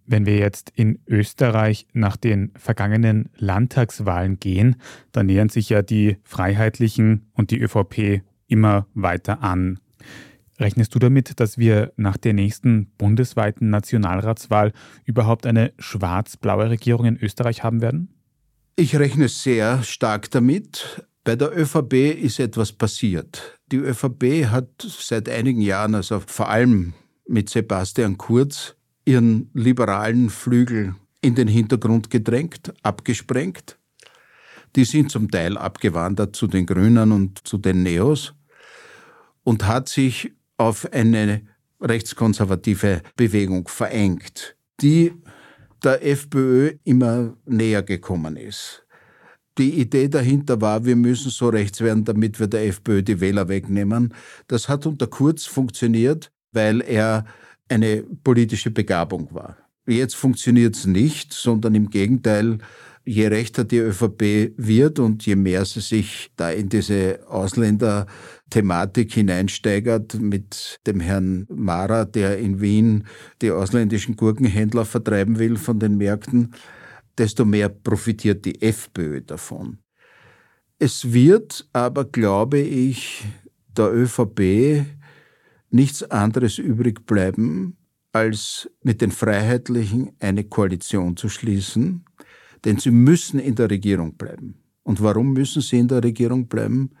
Wenn 0.07 0.25
wir 0.25 0.37
jetzt 0.37 0.71
in 0.75 0.99
Österreich 1.07 1.87
nach 1.93 2.15
den 2.17 2.51
vergangenen 2.57 3.29
Landtagswahlen 3.37 4.39
gehen, 4.39 4.75
dann 5.11 5.25
nähern 5.25 5.49
sich 5.49 5.69
ja 5.69 5.81
die 5.81 6.17
Freiheitlichen 6.23 7.29
und 7.33 7.51
die 7.51 7.59
ÖVP 7.59 8.21
immer 8.47 8.87
weiter 8.93 9.41
an. 9.41 9.79
Rechnest 10.59 10.95
du 10.95 10.99
damit, 10.99 11.39
dass 11.39 11.57
wir 11.57 11.91
nach 11.97 12.17
der 12.17 12.33
nächsten 12.33 12.87
bundesweiten 12.97 13.69
Nationalratswahl 13.69 14.71
überhaupt 15.03 15.45
eine 15.45 15.73
schwarz-blaue 15.79 16.69
Regierung 16.69 17.05
in 17.05 17.17
Österreich 17.17 17.63
haben 17.63 17.81
werden? 17.81 18.13
Ich 18.77 18.97
rechne 18.97 19.27
sehr 19.27 19.83
stark 19.83 20.31
damit. 20.31 21.05
Bei 21.23 21.35
der 21.35 21.57
ÖVP 21.57 21.93
ist 22.21 22.39
etwas 22.39 22.71
passiert. 22.71 23.59
Die 23.71 23.77
ÖVP 23.77 24.45
hat 24.47 24.69
seit 24.79 25.27
einigen 25.27 25.61
Jahren, 25.61 25.95
also 25.95 26.21
vor 26.25 26.49
allem 26.49 26.93
mit 27.27 27.49
Sebastian 27.49 28.17
Kurz, 28.17 28.74
ihren 29.05 29.49
liberalen 29.53 30.29
Flügel 30.29 30.95
in 31.21 31.35
den 31.35 31.47
Hintergrund 31.47 32.09
gedrängt, 32.09 32.73
abgesprengt. 32.83 33.77
Die 34.75 34.85
sind 34.85 35.11
zum 35.11 35.31
Teil 35.31 35.57
abgewandert 35.57 36.35
zu 36.35 36.47
den 36.47 36.65
Grünen 36.65 37.11
und 37.11 37.47
zu 37.47 37.57
den 37.57 37.83
Neos 37.83 38.33
und 39.43 39.65
hat 39.65 39.87
sich 39.87 40.33
auf 40.57 40.91
eine 40.91 41.41
rechtskonservative 41.79 43.01
Bewegung 43.15 43.67
verengt, 43.67 44.55
die 44.81 45.13
der 45.83 46.05
FPÖ 46.05 46.73
immer 46.83 47.37
näher 47.45 47.83
gekommen 47.83 48.37
ist. 48.37 48.85
Die 49.57 49.79
Idee 49.79 50.09
dahinter 50.09 50.59
war, 50.59 50.83
wir 50.83 50.97
müssen 50.97 51.31
so 51.31 51.47
rechts 51.47 51.79
werden, 51.79 52.03
damit 52.03 52.39
wir 52.39 52.47
der 52.47 52.65
FPÖ 52.67 53.03
die 53.03 53.21
Wähler 53.21 53.47
wegnehmen. 53.47 54.13
Das 54.47 54.67
hat 54.67 54.85
unter 54.85 55.07
Kurz 55.07 55.45
funktioniert, 55.45 56.31
weil 56.51 56.81
er 56.81 57.25
eine 57.69 58.03
politische 58.23 58.71
Begabung 58.71 59.33
war. 59.33 59.57
Jetzt 59.87 60.15
funktioniert 60.15 60.75
es 60.75 60.85
nicht, 60.85 61.33
sondern 61.33 61.75
im 61.75 61.89
Gegenteil, 61.89 62.57
je 63.05 63.27
rechter 63.27 63.63
die 63.63 63.77
ÖVP 63.77 64.53
wird 64.57 64.97
und 64.99 65.25
je 65.25 65.35
mehr 65.35 65.63
sie 65.65 65.81
sich 65.81 66.31
da 66.35 66.49
in 66.49 66.69
diese 66.69 67.19
Ausländerthematik 67.27 69.13
hineinsteigert 69.13 70.15
mit 70.15 70.79
dem 70.87 70.99
Herrn 70.99 71.45
Mara, 71.49 72.05
der 72.05 72.39
in 72.39 72.61
Wien 72.61 73.05
die 73.41 73.51
ausländischen 73.51 74.15
Gurkenhändler 74.15 74.85
vertreiben 74.85 75.37
will 75.37 75.57
von 75.57 75.79
den 75.79 75.97
Märkten, 75.97 76.55
desto 77.17 77.45
mehr 77.45 77.69
profitiert 77.69 78.43
die 78.45 78.61
FPÖ 78.61 79.21
davon. 79.21 79.77
Es 80.79 81.13
wird 81.13 81.69
aber, 81.73 82.05
glaube 82.05 82.59
ich, 82.59 83.23
der 83.77 83.93
ÖVP 83.93 84.85
nichts 85.69 86.03
anderes 86.03 86.57
übrig 86.57 87.05
bleiben, 87.05 87.77
als 88.11 88.69
mit 88.81 89.01
den 89.01 89.11
Freiheitlichen 89.11 90.13
eine 90.19 90.45
Koalition 90.45 91.17
zu 91.17 91.27
schließen, 91.27 92.05
denn 92.63 92.77
sie 92.77 92.91
müssen 92.91 93.39
in 93.39 93.55
der 93.55 93.69
Regierung 93.69 94.15
bleiben. 94.15 94.55
Und 94.83 95.01
warum 95.01 95.33
müssen 95.33 95.61
sie 95.61 95.79
in 95.79 95.87
der 95.87 96.03
Regierung 96.03 96.47
bleiben? 96.47 96.91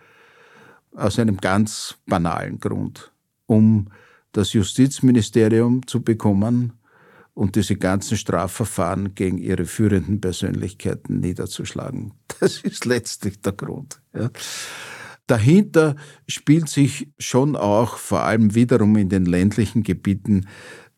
Aus 0.93 1.19
einem 1.19 1.37
ganz 1.37 1.95
banalen 2.05 2.59
Grund, 2.59 3.11
um 3.45 3.87
das 4.31 4.53
Justizministerium 4.53 5.87
zu 5.87 6.01
bekommen 6.01 6.73
und 7.33 7.55
diese 7.55 7.75
ganzen 7.75 8.17
Strafverfahren 8.17 9.13
gegen 9.13 9.37
ihre 9.37 9.65
führenden 9.65 10.19
Persönlichkeiten 10.21 11.19
niederzuschlagen. 11.19 12.13
Das 12.39 12.59
ist 12.59 12.83
letztlich 12.83 13.39
der 13.39 13.53
Grund. 13.53 14.01
Ja. 14.13 14.29
Dahinter 15.27 15.95
spielt 16.27 16.69
sich 16.69 17.07
schon 17.17 17.55
auch 17.55 17.97
vor 17.97 18.21
allem 18.21 18.53
wiederum 18.53 18.95
in 18.95 19.09
den 19.09 19.25
ländlichen 19.25 19.83
Gebieten 19.83 20.47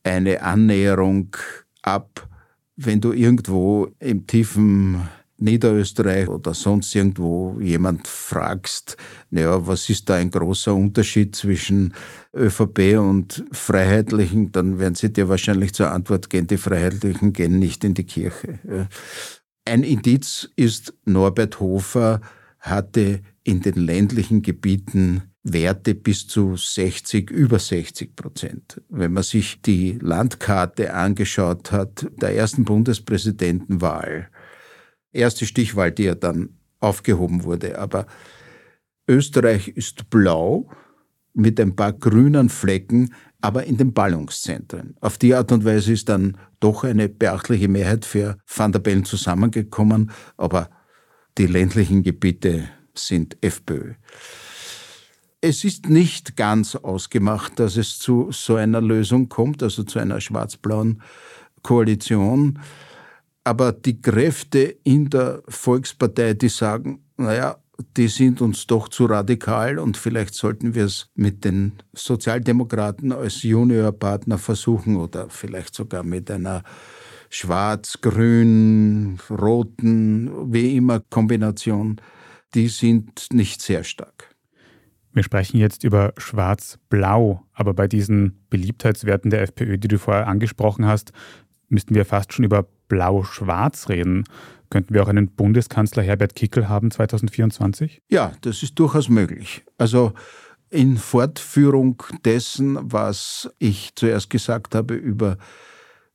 eine 0.04 0.42
Annäherung 0.42 1.36
ab, 1.82 2.28
wenn 2.76 3.02
du 3.02 3.14
irgendwo 3.14 3.90
im 4.00 4.28
tiefen 4.28 5.08
Niederösterreich 5.40 6.28
oder 6.28 6.54
sonst 6.54 6.96
irgendwo 6.96 7.60
jemand 7.60 8.08
fragst, 8.08 8.98
naja, 9.30 9.66
was 9.68 9.90
ist 9.90 10.10
da 10.10 10.16
ein 10.16 10.32
großer 10.32 10.74
Unterschied 10.74 11.36
zwischen 11.36 11.94
ÖVP 12.36 12.98
und 12.98 13.46
Freiheitlichen, 13.52 14.52
dann 14.52 14.80
werden 14.80 14.96
sie 14.96 15.14
dir 15.14 15.30
wahrscheinlich 15.30 15.74
zur 15.74 15.92
Antwort 15.92 16.30
gehen, 16.30 16.48
die 16.48 16.58
Freiheitlichen 16.58 17.34
gehen 17.34 17.60
nicht 17.60 17.84
in 17.84 17.94
die 17.94 18.06
Kirche. 18.06 18.60
Ein 19.66 19.84
Indiz 19.84 20.50
ist, 20.56 20.94
Norbert 21.06 21.60
Hofer 21.60 22.22
hatte 22.60 23.22
in 23.48 23.62
den 23.62 23.76
ländlichen 23.76 24.42
Gebieten 24.42 25.22
Werte 25.42 25.96
bis 25.96 26.28
zu 26.28 26.58
60, 26.58 27.32
über 27.32 27.60
60 27.60 28.14
Prozent. 28.14 28.82
Wenn 28.90 29.14
man 29.14 29.24
sich 29.24 29.62
die 29.62 29.98
Landkarte 30.02 30.94
angeschaut 30.94 31.72
hat, 31.72 32.08
der 32.22 32.36
ersten 32.36 32.66
Bundespräsidentenwahl, 32.66 34.28
erste 35.14 35.46
Stichwahl, 35.46 35.94
die 35.94 36.04
ja 36.04 36.16
dann 36.16 36.58
aufgehoben 36.82 37.46
wurde, 37.46 37.80
aber 37.80 38.06
Österreich 39.08 39.70
ist 39.70 40.10
blau 40.10 40.70
mit 41.34 41.58
ein 41.62 41.78
paar 41.78 41.94
grünen 41.94 42.50
Flecken, 42.50 43.14
aber 43.40 43.64
in 43.64 43.78
den 43.78 43.94
Ballungszentren. 43.94 44.98
Auf 45.00 45.18
die 45.18 45.34
Art 45.34 45.54
und 45.54 45.64
Weise 45.64 45.94
ist 45.94 46.10
dann 46.10 46.38
doch 46.60 46.84
eine 46.84 47.08
beachtliche 47.08 47.70
Mehrheit 47.70 48.04
für 48.04 48.38
Van 48.46 48.74
der 48.74 48.80
Bellen 48.80 49.06
zusammengekommen, 49.06 50.12
aber 50.36 50.70
die 51.38 51.48
ländlichen 51.48 52.04
Gebiete 52.04 52.68
sind 52.98 53.38
FPÖ. 53.42 53.94
Es 55.40 55.64
ist 55.64 55.88
nicht 55.88 56.36
ganz 56.36 56.76
ausgemacht, 56.76 57.60
dass 57.60 57.78
es 57.78 58.00
zu 58.00 58.32
so 58.32 58.56
einer 58.56 58.82
Lösung 58.82 59.30
kommt, 59.30 59.62
also 59.62 59.84
zu 59.84 60.00
einer 60.00 60.20
schwarz-blauen 60.20 61.02
Koalition. 61.62 62.60
Aber 63.44 63.72
die 63.72 64.02
Kräfte 64.02 64.78
in 64.84 65.10
der 65.10 65.44
Volkspartei, 65.48 66.34
die 66.34 66.50
sagen, 66.50 67.06
naja, 67.18 67.58
die 67.96 68.08
sind 68.08 68.42
uns 68.42 68.66
doch 68.68 68.88
zu 68.88 69.06
radikal 69.06 69.78
und 69.80 69.98
vielleicht 69.98 70.34
sollten 70.34 70.74
wir 70.74 70.86
es 70.86 71.10
mit 71.16 71.46
den 71.46 71.74
Sozialdemokraten 71.94 73.12
als 73.12 73.44
Juniorpartner 73.44 74.38
versuchen 74.38 74.98
oder 74.98 75.30
vielleicht 75.30 75.76
sogar 75.76 76.04
mit 76.04 76.32
einer 76.32 76.64
schwarz, 77.30 78.00
grün, 78.02 79.20
roten, 79.30 80.52
wie 80.52 80.76
immer 80.76 81.02
Kombination 81.10 82.02
die 82.54 82.68
sind 82.68 83.28
nicht 83.32 83.62
sehr 83.62 83.84
stark. 83.84 84.36
Wir 85.14 85.24
sprechen 85.24 85.58
jetzt 85.58 85.84
über 85.84 86.14
Schwarz-Blau, 86.18 87.44
aber 87.54 87.74
bei 87.74 87.88
diesen 87.88 88.46
Beliebtheitswerten 88.50 89.32
der 89.32 89.42
FPÖ, 89.42 89.78
die 89.78 89.88
du 89.88 89.98
vorher 89.98 90.28
angesprochen 90.28 90.86
hast, 90.86 91.12
müssten 91.70 91.96
wir 91.96 92.06
fast 92.06 92.34
schon 92.34 92.46
über 92.46 92.68
Blau-Schwarz 92.88 93.90
reden. 93.90 94.26
Könnten 94.70 94.94
wir 94.94 95.04
auch 95.04 95.08
einen 95.08 95.30
Bundeskanzler 95.30 96.04
Herbert 96.04 96.36
Kickel 96.36 96.70
haben 96.70 96.92
2024? 96.92 98.02
Ja, 98.10 98.34
das 98.42 98.64
ist 98.64 98.78
durchaus 98.78 99.10
möglich. 99.10 99.64
Also 99.78 100.14
in 100.70 100.98
Fortführung 100.98 102.04
dessen, 102.26 102.78
was 102.82 103.50
ich 103.60 103.96
zuerst 103.96 104.30
gesagt 104.30 104.76
habe 104.76 104.94
über 104.94 105.38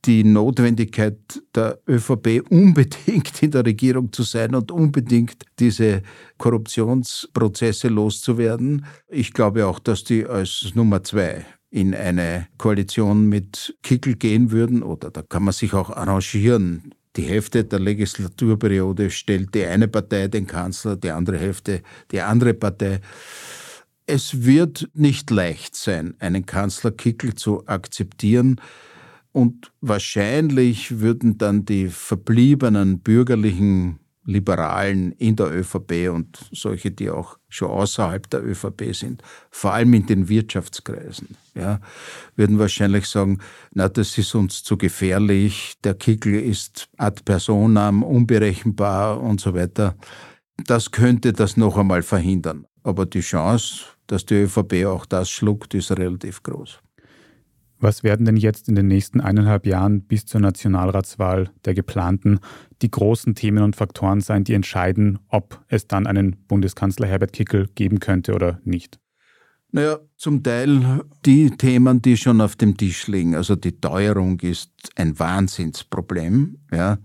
die 0.04 0.24
Notwendigkeit 0.24 1.16
der 1.54 1.78
ÖVP 1.88 2.42
unbedingt 2.50 3.42
in 3.42 3.52
der 3.52 3.64
Regierung 3.64 4.12
zu 4.12 4.24
sein 4.24 4.54
und 4.54 4.72
unbedingt 4.72 5.44
diese 5.58 6.02
Korruptionsprozesse 6.38 7.88
loszuwerden. 7.88 8.84
Ich 9.08 9.32
glaube 9.32 9.66
auch, 9.66 9.78
dass 9.78 10.04
die 10.04 10.26
als 10.26 10.72
Nummer 10.74 11.04
zwei 11.04 11.46
in 11.70 11.94
eine 11.94 12.48
Koalition 12.58 13.28
mit 13.28 13.76
Kickel 13.82 14.16
gehen 14.16 14.50
würden 14.50 14.82
oder 14.82 15.10
da 15.10 15.22
kann 15.22 15.44
man 15.44 15.52
sich 15.52 15.72
auch 15.72 15.90
arrangieren. 15.90 16.94
Die 17.16 17.22
Hälfte 17.22 17.64
der 17.64 17.78
Legislaturperiode 17.78 19.10
stellt 19.10 19.54
die 19.54 19.64
eine 19.64 19.88
Partei 19.88 20.28
den 20.28 20.46
Kanzler, 20.46 20.96
die 20.96 21.10
andere 21.10 21.38
Hälfte 21.38 21.82
die 22.10 22.20
andere 22.20 22.54
Partei. 22.54 23.00
Es 24.06 24.44
wird 24.44 24.88
nicht 24.94 25.30
leicht 25.30 25.76
sein, 25.76 26.14
einen 26.18 26.44
Kanzler 26.44 26.90
Kickel 26.90 27.34
zu 27.34 27.66
akzeptieren. 27.66 28.60
Und 29.32 29.72
wahrscheinlich 29.80 31.00
würden 31.00 31.38
dann 31.38 31.64
die 31.64 31.88
verbliebenen 31.88 33.00
bürgerlichen 33.00 33.98
Liberalen 34.24 35.12
in 35.12 35.34
der 35.36 35.52
ÖVP 35.52 36.08
und 36.12 36.38
solche, 36.52 36.90
die 36.90 37.10
auch 37.10 37.38
schon 37.48 37.70
außerhalb 37.70 38.30
der 38.30 38.44
ÖVP 38.44 38.94
sind, 38.94 39.22
vor 39.50 39.72
allem 39.72 39.94
in 39.94 40.06
den 40.06 40.28
Wirtschaftskreisen, 40.28 41.36
ja, 41.54 41.80
würden 42.36 42.58
wahrscheinlich 42.58 43.06
sagen, 43.06 43.38
na, 43.74 43.88
das 43.88 44.16
ist 44.18 44.34
uns 44.34 44.62
zu 44.62 44.76
gefährlich, 44.76 45.74
der 45.82 45.94
Kickel 45.94 46.34
ist 46.34 46.88
ad 46.98 47.22
personam, 47.24 48.02
unberechenbar 48.04 49.20
und 49.20 49.40
so 49.40 49.54
weiter. 49.54 49.96
Das 50.66 50.92
könnte 50.92 51.32
das 51.32 51.56
noch 51.56 51.76
einmal 51.76 52.02
verhindern. 52.02 52.66
Aber 52.84 53.06
die 53.06 53.20
Chance, 53.20 53.86
dass 54.06 54.24
die 54.24 54.42
ÖVP 54.42 54.84
auch 54.86 55.06
das 55.06 55.30
schluckt, 55.30 55.74
ist 55.74 55.90
relativ 55.92 56.42
groß. 56.42 56.78
Was 57.82 58.04
werden 58.04 58.24
denn 58.24 58.36
jetzt 58.36 58.68
in 58.68 58.76
den 58.76 58.86
nächsten 58.86 59.20
eineinhalb 59.20 59.66
Jahren 59.66 60.02
bis 60.02 60.24
zur 60.24 60.40
Nationalratswahl 60.40 61.50
der 61.64 61.74
geplanten 61.74 62.38
die 62.80 62.90
großen 62.92 63.34
Themen 63.34 63.64
und 63.64 63.74
Faktoren 63.74 64.20
sein, 64.20 64.44
die 64.44 64.54
entscheiden, 64.54 65.18
ob 65.26 65.60
es 65.66 65.88
dann 65.88 66.06
einen 66.06 66.36
Bundeskanzler 66.46 67.08
Herbert 67.08 67.32
Kickel 67.32 67.68
geben 67.74 67.98
könnte 67.98 68.34
oder 68.34 68.60
nicht? 68.64 69.00
Naja, 69.72 69.98
zum 70.16 70.44
Teil 70.44 71.00
die 71.26 71.50
Themen, 71.50 72.00
die 72.00 72.16
schon 72.16 72.40
auf 72.40 72.54
dem 72.54 72.76
Tisch 72.76 73.08
liegen. 73.08 73.34
Also 73.34 73.56
die 73.56 73.80
Teuerung 73.80 74.38
ist 74.40 74.70
ein 74.94 75.18
Wahnsinnsproblem. 75.18 76.58
Ja. 76.70 76.98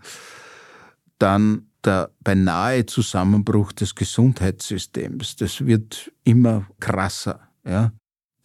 Dann 1.18 1.72
der 1.84 2.12
beinahe 2.20 2.86
Zusammenbruch 2.86 3.72
des 3.72 3.96
Gesundheitssystems. 3.96 5.38
Das 5.38 5.66
wird 5.66 6.12
immer 6.24 6.68
krasser. 6.80 7.40
Ja 7.66 7.94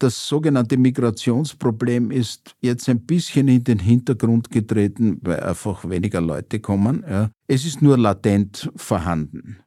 das 0.03 0.27
sogenannte 0.27 0.77
Migrationsproblem 0.77 2.11
ist 2.11 2.55
jetzt 2.59 2.89
ein 2.89 3.05
bisschen 3.05 3.47
in 3.47 3.63
den 3.63 3.79
Hintergrund 3.79 4.51
getreten, 4.51 5.17
weil 5.21 5.39
einfach 5.39 5.89
weniger 5.89 6.19
Leute 6.19 6.59
kommen. 6.59 7.05
Ja. 7.09 7.31
Es 7.47 7.65
ist 7.65 7.81
nur 7.81 7.97
latent 7.97 8.69
vorhanden. 8.75 9.59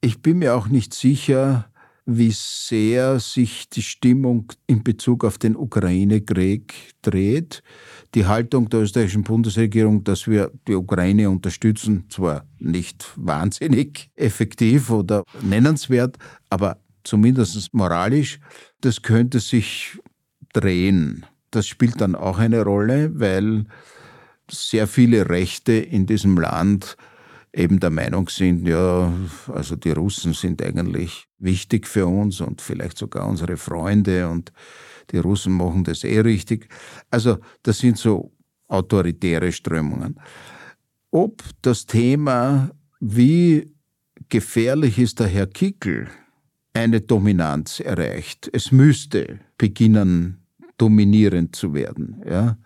Ich 0.00 0.22
bin 0.22 0.38
mir 0.38 0.54
auch 0.54 0.68
nicht 0.68 0.94
sicher, 0.94 1.68
wie 2.04 2.30
sehr 2.32 3.18
sich 3.18 3.68
die 3.68 3.82
Stimmung 3.82 4.52
in 4.68 4.84
Bezug 4.84 5.24
auf 5.24 5.38
den 5.38 5.56
Ukraine-Krieg 5.56 6.72
dreht. 7.02 7.64
Die 8.14 8.26
Haltung 8.26 8.68
der 8.68 8.82
österreichischen 8.82 9.24
Bundesregierung, 9.24 10.04
dass 10.04 10.28
wir 10.28 10.52
die 10.68 10.76
Ukraine 10.76 11.28
unterstützen, 11.28 12.04
zwar 12.08 12.46
nicht 12.60 13.12
wahnsinnig 13.16 14.10
effektiv 14.14 14.90
oder 14.90 15.24
nennenswert, 15.42 16.16
aber 16.48 16.78
zumindest 17.06 17.72
moralisch, 17.72 18.40
das 18.80 19.02
könnte 19.02 19.40
sich 19.40 19.98
drehen. 20.52 21.24
Das 21.50 21.66
spielt 21.66 22.00
dann 22.00 22.14
auch 22.14 22.38
eine 22.38 22.62
Rolle, 22.62 23.10
weil 23.18 23.64
sehr 24.50 24.86
viele 24.86 25.28
Rechte 25.28 25.72
in 25.72 26.06
diesem 26.06 26.38
Land 26.38 26.96
eben 27.52 27.80
der 27.80 27.90
Meinung 27.90 28.28
sind, 28.28 28.68
ja, 28.68 29.12
also 29.52 29.76
die 29.76 29.92
Russen 29.92 30.34
sind 30.34 30.62
eigentlich 30.62 31.26
wichtig 31.38 31.86
für 31.86 32.06
uns 32.06 32.40
und 32.40 32.60
vielleicht 32.60 32.98
sogar 32.98 33.26
unsere 33.26 33.56
Freunde 33.56 34.28
und 34.28 34.52
die 35.10 35.18
Russen 35.18 35.54
machen 35.54 35.84
das 35.84 36.04
eh 36.04 36.20
richtig. 36.20 36.68
Also 37.10 37.38
das 37.62 37.78
sind 37.78 37.96
so 37.96 38.32
autoritäre 38.68 39.52
Strömungen. 39.52 40.20
Ob 41.10 41.42
das 41.62 41.86
Thema, 41.86 42.70
wie 43.00 43.72
gefährlich 44.28 44.98
ist 44.98 45.20
der 45.20 45.28
Herr 45.28 45.46
Kickel, 45.46 46.08
eine 46.76 47.00
Dominanz 47.00 47.80
erreicht. 47.80 48.50
Es 48.52 48.72
müsste 48.72 49.40
beginnen, 49.58 50.42
dominierend 50.78 51.56
zu 51.56 51.74
werden. 51.74 52.22
Ja? 52.28 52.58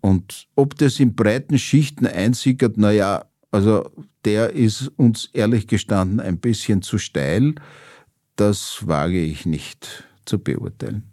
Und 0.00 0.48
ob 0.54 0.76
das 0.76 1.00
in 1.00 1.14
breiten 1.14 1.58
Schichten 1.58 2.06
einsickert, 2.06 2.76
naja, 2.76 3.24
also 3.50 3.90
der 4.24 4.52
ist 4.52 4.88
uns 4.96 5.30
ehrlich 5.32 5.66
gestanden 5.66 6.20
ein 6.20 6.38
bisschen 6.38 6.82
zu 6.82 6.98
steil. 6.98 7.54
Das 8.36 8.86
wage 8.86 9.20
ich 9.20 9.46
nicht 9.46 10.04
zu 10.24 10.38
beurteilen. 10.38 11.04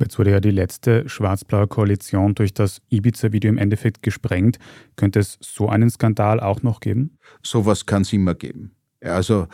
Jetzt 0.00 0.18
wurde 0.18 0.30
ja 0.30 0.40
die 0.40 0.52
letzte 0.52 1.08
schwarz-blaue 1.08 1.66
Koalition 1.66 2.34
durch 2.34 2.54
das 2.54 2.80
Ibiza-Video 2.88 3.50
im 3.50 3.58
Endeffekt 3.58 4.02
gesprengt. 4.02 4.58
Könnte 4.96 5.18
es 5.18 5.38
so 5.40 5.68
einen 5.68 5.90
Skandal 5.90 6.40
auch 6.40 6.62
noch 6.62 6.80
geben? 6.80 7.18
Sowas 7.42 7.84
kann 7.84 8.02
es 8.02 8.12
immer 8.12 8.34
geben. 8.34 8.76
Also 9.00 9.48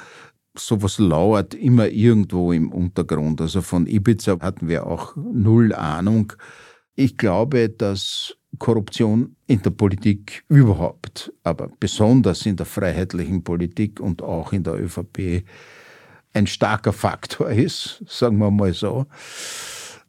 sowas 0.56 0.98
lauert 0.98 1.54
immer 1.54 1.88
irgendwo 1.88 2.52
im 2.52 2.70
Untergrund. 2.70 3.40
Also 3.40 3.62
von 3.62 3.86
Ibiza 3.86 4.38
hatten 4.40 4.68
wir 4.68 4.86
auch 4.86 5.16
null 5.16 5.74
Ahnung. 5.74 6.32
Ich 6.94 7.16
glaube, 7.16 7.68
dass 7.68 8.36
Korruption 8.58 9.36
in 9.46 9.62
der 9.62 9.70
Politik 9.70 10.44
überhaupt, 10.48 11.32
aber 11.42 11.70
besonders 11.80 12.46
in 12.46 12.56
der 12.56 12.66
freiheitlichen 12.66 13.42
Politik 13.42 13.98
und 13.98 14.22
auch 14.22 14.52
in 14.52 14.62
der 14.62 14.80
ÖVP 14.80 15.44
ein 16.32 16.46
starker 16.46 16.92
Faktor 16.92 17.50
ist, 17.50 18.02
sagen 18.06 18.38
wir 18.38 18.50
mal 18.50 18.72
so. 18.72 19.06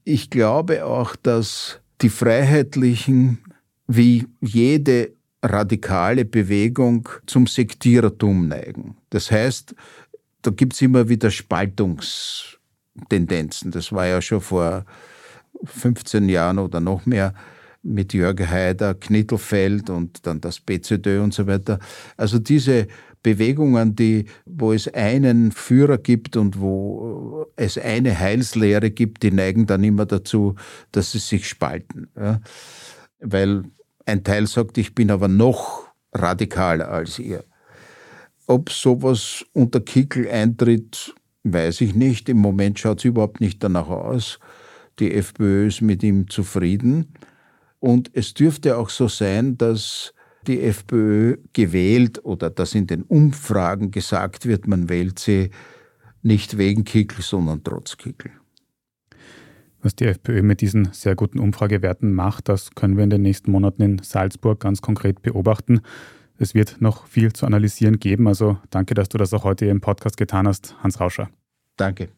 Ich 0.04 0.30
glaube 0.30 0.86
auch, 0.86 1.16
dass 1.16 1.80
die 2.02 2.10
Freiheitlichen 2.10 3.40
wie 3.88 4.28
jede 4.42 5.14
radikale 5.42 6.26
Bewegung 6.26 7.08
zum 7.28 7.48
Sektierertum 7.48 8.48
neigen. 8.48 8.98
Das 9.12 9.30
heißt, 9.30 9.76
da 10.46 10.52
gibt 10.52 10.74
es 10.74 10.82
immer 10.82 11.10
wieder 11.10 11.32
Spaltungstendenzen. 11.32 13.72
Das 13.72 13.92
war 13.92 14.06
ja 14.06 14.22
schon 14.22 14.42
vor 14.42 14.86
15 15.64 16.30
Jahren 16.30 16.60
oder 16.60 16.80
noch 16.80 17.06
mehr 17.06 17.34
mit 17.82 18.14
Jörg 18.14 18.40
Haider, 18.40 18.94
Knittelfeld 18.96 19.90
und 19.90 20.26
dann 20.28 20.42
das 20.42 20.60
BZÖ 20.60 21.22
und 21.22 21.34
so 21.34 21.48
weiter. 21.48 21.80
Also 22.18 22.40
diese 22.40 22.88
Bewegungen, 23.22 23.96
die, 23.96 24.26
wo 24.46 24.74
es 24.74 24.94
einen 24.94 25.52
Führer 25.52 25.98
gibt 25.98 26.38
und 26.38 26.60
wo 26.60 27.48
es 27.56 27.78
eine 27.78 28.20
Heilslehre 28.20 28.92
gibt, 28.92 29.24
die 29.24 29.32
neigen 29.32 29.66
dann 29.66 29.84
immer 29.84 30.06
dazu, 30.06 30.56
dass 30.92 31.12
sie 31.12 31.20
sich 31.20 31.48
spalten. 31.48 32.10
Ja? 32.16 32.40
Weil 33.20 33.64
ein 34.06 34.24
Teil 34.24 34.46
sagt, 34.48 34.78
ich 34.78 34.94
bin 34.94 35.10
aber 35.10 35.28
noch 35.28 35.88
radikaler 36.14 36.90
als 36.90 37.18
ihr. 37.18 37.44
Ob 38.48 38.72
sowas 38.72 39.46
unter 39.54 39.80
Kickel 39.80 40.30
eintritt, 40.30 41.16
weiß 41.44 41.82
ich 41.82 41.96
nicht. 41.96 42.30
Im 42.30 42.38
Moment 42.38 42.80
schaut 42.80 43.00
es 43.00 43.06
überhaupt 43.06 43.42
nicht 43.42 43.64
danach 43.64 43.90
aus. 43.90 44.40
Die 45.00 45.14
FPÖ 45.14 45.68
ist 45.68 45.82
mit 45.82 46.04
ihm 46.04 46.30
zufrieden. 46.30 47.14
Und 47.80 48.10
es 48.14 48.34
dürfte 48.34 48.78
auch 48.78 48.90
so 48.90 49.08
sein, 49.08 49.58
dass 49.58 50.14
die 50.48 50.62
FPÖ 50.62 51.38
gewählt 51.54 52.24
oder 52.24 52.50
dass 52.50 52.76
in 52.76 52.88
den 52.88 53.04
Umfragen 53.04 53.92
gesagt 53.92 54.46
wird, 54.46 54.68
man 54.68 54.90
wählt 54.90 55.20
sie 55.20 55.50
nicht 56.22 56.58
wegen 56.58 56.84
Kickel, 56.84 57.22
sondern 57.22 57.64
trotz 57.64 57.98
Kickel. 57.98 58.32
Was 59.82 59.96
die 59.96 60.06
FPÖ 60.06 60.42
mit 60.42 60.62
diesen 60.62 60.90
sehr 60.94 61.16
guten 61.16 61.40
Umfragewerten 61.40 62.12
macht, 62.14 62.50
das 62.50 62.74
können 62.74 62.98
wir 62.98 63.04
in 63.04 63.12
den 63.12 63.22
nächsten 63.22 63.52
Monaten 63.52 63.82
in 63.84 64.00
Salzburg 64.00 64.60
ganz 64.60 64.82
konkret 64.82 65.22
beobachten. 65.22 65.82
Es 66.38 66.54
wird 66.54 66.82
noch 66.82 67.08
viel 67.08 67.32
zu 67.34 67.46
analysieren 67.46 68.00
geben. 68.00 68.28
Also 68.28 68.58
danke, 68.70 68.94
dass 68.94 69.10
du 69.10 69.18
das 69.18 69.34
auch 69.34 69.44
heute 69.44 69.66
im 69.66 69.82
Podcast 69.82 70.18
getan 70.18 70.48
hast, 70.48 70.76
Hans 70.84 71.00
Rauscher. 71.00 71.30
Danke. 71.78 72.10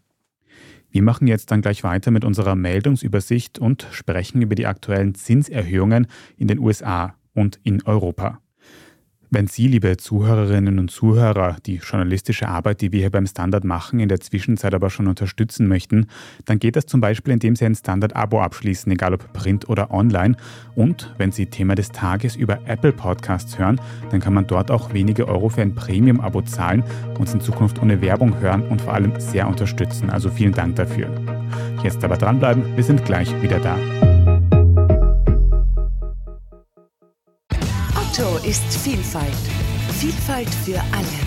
Wir 0.89 1.03
machen 1.03 1.27
jetzt 1.27 1.51
dann 1.51 1.61
gleich 1.61 1.83
weiter 1.83 2.11
mit 2.11 2.25
unserer 2.25 2.55
Meldungsübersicht 2.55 3.59
und 3.59 3.87
sprechen 3.91 4.41
über 4.41 4.55
die 4.55 4.65
aktuellen 4.65 5.15
Zinserhöhungen 5.15 6.07
in 6.37 6.47
den 6.47 6.59
USA 6.59 7.15
und 7.33 7.59
in 7.63 7.83
Europa. 7.83 8.39
Wenn 9.29 9.47
Sie, 9.47 9.67
liebe 9.67 9.97
Zuhörerinnen 9.97 10.79
und 10.79 10.89
Zuhörer, 10.89 11.57
die 11.65 11.81
journalistische 11.83 12.47
Arbeit, 12.47 12.79
die 12.79 12.93
wir 12.93 13.01
hier 13.01 13.09
beim 13.09 13.27
Standard 13.27 13.65
machen, 13.65 13.99
in 13.99 14.07
der 14.07 14.21
Zwischenzeit 14.21 14.73
aber 14.73 14.89
schon 14.89 15.07
unterstützen 15.07 15.67
möchten, 15.67 16.07
dann 16.45 16.59
geht 16.59 16.77
das 16.77 16.85
zum 16.85 17.01
Beispiel, 17.01 17.33
indem 17.33 17.57
Sie 17.57 17.65
ein 17.65 17.75
Standard-Abo 17.75 18.39
abschließen, 18.39 18.89
egal 18.89 19.13
ob 19.13 19.33
print 19.33 19.67
oder 19.67 19.91
online. 19.91 20.37
Und 20.75 21.13
wenn 21.17 21.33
Sie 21.33 21.47
Thema 21.47 21.75
des 21.75 21.91
Tages 21.91 22.37
über 22.37 22.59
Apple 22.67 22.93
Podcasts 22.93 23.59
hören, 23.59 23.81
dann 24.11 24.21
kann 24.21 24.33
man 24.33 24.47
dort 24.47 24.71
auch 24.71 24.93
wenige 24.93 25.27
Euro 25.27 25.49
für 25.49 25.61
ein 25.61 25.75
Premium-Abo 25.75 26.43
zahlen, 26.43 26.85
uns 27.19 27.33
in 27.33 27.41
Zukunft 27.41 27.81
ohne 27.81 28.01
Werbung 28.01 28.39
hören 28.39 28.61
und 28.63 28.81
vor 28.81 28.93
allem 28.93 29.19
sehr 29.19 29.49
unterstützen. 29.49 30.09
Also 30.09 30.29
vielen 30.29 30.53
Dank 30.53 30.77
dafür. 30.77 31.09
Jetzt 31.83 32.01
aber 32.01 32.15
dranbleiben, 32.15 32.63
wir 32.77 32.83
sind 32.83 33.03
gleich 33.03 33.29
wieder 33.41 33.59
da. 33.59 33.75
Otto 38.17 38.37
ist 38.47 38.63
Vielfalt. 38.79 39.31
Vielfalt 39.99 40.49
für 40.49 40.79
alle. 40.79 41.17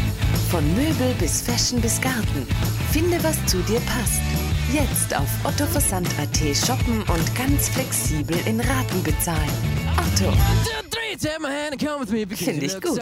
Von 0.50 0.66
Möbel 0.74 1.14
bis 1.20 1.40
Fashion 1.40 1.81
bis 1.81 2.00
Garten. 2.00 2.46
Finde, 2.90 3.22
was 3.22 3.44
zu 3.46 3.59
dir 3.59 3.79
passt. 3.81 4.20
Jetzt 4.72 5.16
auf 5.16 5.29
ottoversand.at 5.44 6.57
shoppen 6.57 6.98
und 7.03 7.37
ganz 7.37 7.68
flexibel 7.68 8.37
in 8.44 8.59
Raten 8.59 9.03
bezahlen. 9.05 9.38
Otto. 9.98 10.33
Finde 12.35 12.66
ich 12.66 12.81
gut. 12.81 13.00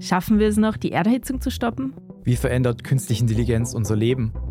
Schaffen 0.00 0.38
wir 0.38 0.48
es 0.48 0.58
noch, 0.58 0.76
die 0.76 0.92
Erderhitzung 0.92 1.40
zu 1.40 1.50
stoppen? 1.50 1.94
Wie 2.22 2.36
verändert 2.36 2.84
künstliche 2.84 3.22
Intelligenz 3.22 3.72
unser 3.72 3.96
Leben? 3.96 4.34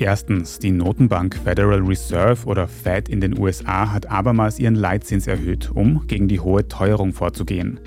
Erstens, 0.00 0.58
die 0.58 0.70
Notenbank 0.70 1.36
Federal 1.44 1.80
Reserve 1.80 2.46
oder 2.46 2.66
Fed 2.68 3.10
in 3.10 3.20
den 3.20 3.38
USA 3.38 3.92
hat 3.92 4.10
abermals 4.10 4.58
ihren 4.58 4.74
Leitzins 4.74 5.26
erhöht, 5.26 5.70
um 5.74 6.06
gegen 6.06 6.26
die 6.26 6.40
hohe 6.40 6.66
Teuerung 6.66 7.12
vorzugehen. 7.12 7.78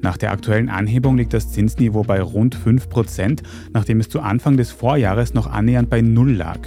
Nach 0.00 0.16
der 0.16 0.32
aktuellen 0.32 0.70
Anhebung 0.70 1.18
liegt 1.18 1.34
das 1.34 1.52
Zinsniveau 1.52 2.04
bei 2.04 2.22
rund 2.22 2.56
5%, 2.56 3.42
nachdem 3.74 4.00
es 4.00 4.08
zu 4.08 4.20
Anfang 4.20 4.56
des 4.56 4.70
Vorjahres 4.70 5.34
noch 5.34 5.46
annähernd 5.46 5.90
bei 5.90 6.00
Null 6.00 6.32
lag. 6.32 6.58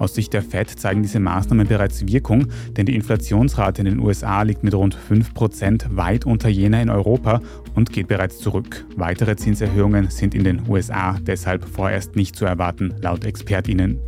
Aus 0.00 0.14
Sicht 0.14 0.32
der 0.32 0.40
Fed 0.40 0.70
zeigen 0.70 1.02
diese 1.02 1.20
Maßnahmen 1.20 1.68
bereits 1.68 2.06
Wirkung, 2.06 2.46
denn 2.70 2.86
die 2.86 2.94
Inflationsrate 2.94 3.82
in 3.82 3.84
den 3.84 3.98
USA 4.00 4.40
liegt 4.40 4.64
mit 4.64 4.72
rund 4.72 4.96
5% 4.96 5.94
weit 5.94 6.24
unter 6.24 6.48
jener 6.48 6.80
in 6.80 6.88
Europa 6.88 7.42
und 7.74 7.92
geht 7.92 8.08
bereits 8.08 8.38
zurück. 8.38 8.86
Weitere 8.96 9.36
Zinserhöhungen 9.36 10.08
sind 10.08 10.34
in 10.34 10.44
den 10.44 10.66
USA 10.66 11.18
deshalb 11.20 11.68
vorerst 11.68 12.16
nicht 12.16 12.34
zu 12.34 12.46
erwarten, 12.46 12.94
laut 13.02 13.26
Expertinnen. 13.26 14.00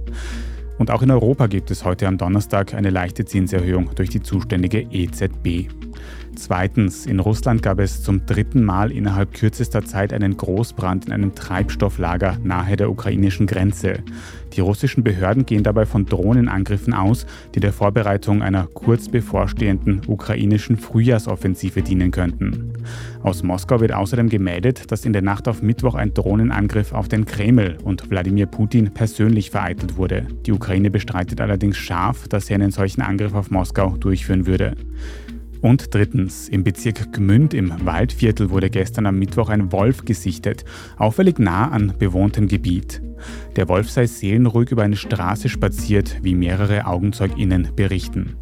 Und 0.78 0.90
auch 0.90 1.02
in 1.02 1.10
Europa 1.10 1.46
gibt 1.46 1.70
es 1.70 1.84
heute 1.84 2.08
am 2.08 2.16
Donnerstag 2.16 2.72
eine 2.72 2.88
leichte 2.88 3.26
Zinserhöhung 3.26 3.90
durch 3.94 4.08
die 4.08 4.22
zuständige 4.22 4.86
EZB. 4.90 5.68
Zweitens, 6.34 7.06
in 7.06 7.20
Russland 7.20 7.62
gab 7.62 7.78
es 7.78 8.02
zum 8.02 8.26
dritten 8.26 8.64
Mal 8.64 8.90
innerhalb 8.90 9.34
kürzester 9.34 9.84
Zeit 9.84 10.12
einen 10.12 10.36
Großbrand 10.36 11.06
in 11.06 11.12
einem 11.12 11.34
Treibstofflager 11.34 12.38
nahe 12.42 12.76
der 12.76 12.90
ukrainischen 12.90 13.46
Grenze. 13.46 14.02
Die 14.54 14.60
russischen 14.60 15.02
Behörden 15.02 15.46
gehen 15.46 15.62
dabei 15.62 15.86
von 15.86 16.04
Drohnenangriffen 16.06 16.92
aus, 16.92 17.26
die 17.54 17.60
der 17.60 17.72
Vorbereitung 17.72 18.42
einer 18.42 18.66
kurz 18.66 19.08
bevorstehenden 19.08 20.02
ukrainischen 20.06 20.76
Frühjahrsoffensive 20.76 21.82
dienen 21.82 22.10
könnten. 22.10 22.72
Aus 23.22 23.42
Moskau 23.42 23.80
wird 23.80 23.92
außerdem 23.92 24.28
gemeldet, 24.28 24.90
dass 24.90 25.04
in 25.04 25.12
der 25.12 25.22
Nacht 25.22 25.48
auf 25.48 25.62
Mittwoch 25.62 25.94
ein 25.94 26.12
Drohnenangriff 26.12 26.92
auf 26.92 27.08
den 27.08 27.24
Kreml 27.24 27.78
und 27.84 28.10
Wladimir 28.10 28.46
Putin 28.46 28.92
persönlich 28.92 29.50
vereitelt 29.50 29.96
wurde. 29.96 30.26
Die 30.44 30.52
Ukraine 30.52 30.90
bestreitet 30.90 31.40
allerdings 31.40 31.76
scharf, 31.76 32.28
dass 32.28 32.46
sie 32.46 32.54
einen 32.54 32.72
solchen 32.72 33.02
Angriff 33.02 33.34
auf 33.34 33.50
Moskau 33.50 33.96
durchführen 33.96 34.46
würde. 34.46 34.76
Und 35.62 35.94
drittens, 35.94 36.48
im 36.48 36.64
Bezirk 36.64 37.12
Gmünd 37.12 37.54
im 37.54 37.72
Waldviertel 37.86 38.50
wurde 38.50 38.68
gestern 38.68 39.06
am 39.06 39.20
Mittwoch 39.20 39.48
ein 39.48 39.70
Wolf 39.70 40.04
gesichtet, 40.04 40.64
auffällig 40.98 41.38
nah 41.38 41.70
an 41.70 41.94
bewohntem 41.98 42.48
Gebiet. 42.48 43.00
Der 43.54 43.68
Wolf 43.68 43.88
sei 43.88 44.06
seelenruhig 44.06 44.72
über 44.72 44.82
eine 44.82 44.96
Straße 44.96 45.48
spaziert, 45.48 46.18
wie 46.22 46.34
mehrere 46.34 46.86
AugenzeugInnen 46.86 47.68
berichten. 47.76 48.34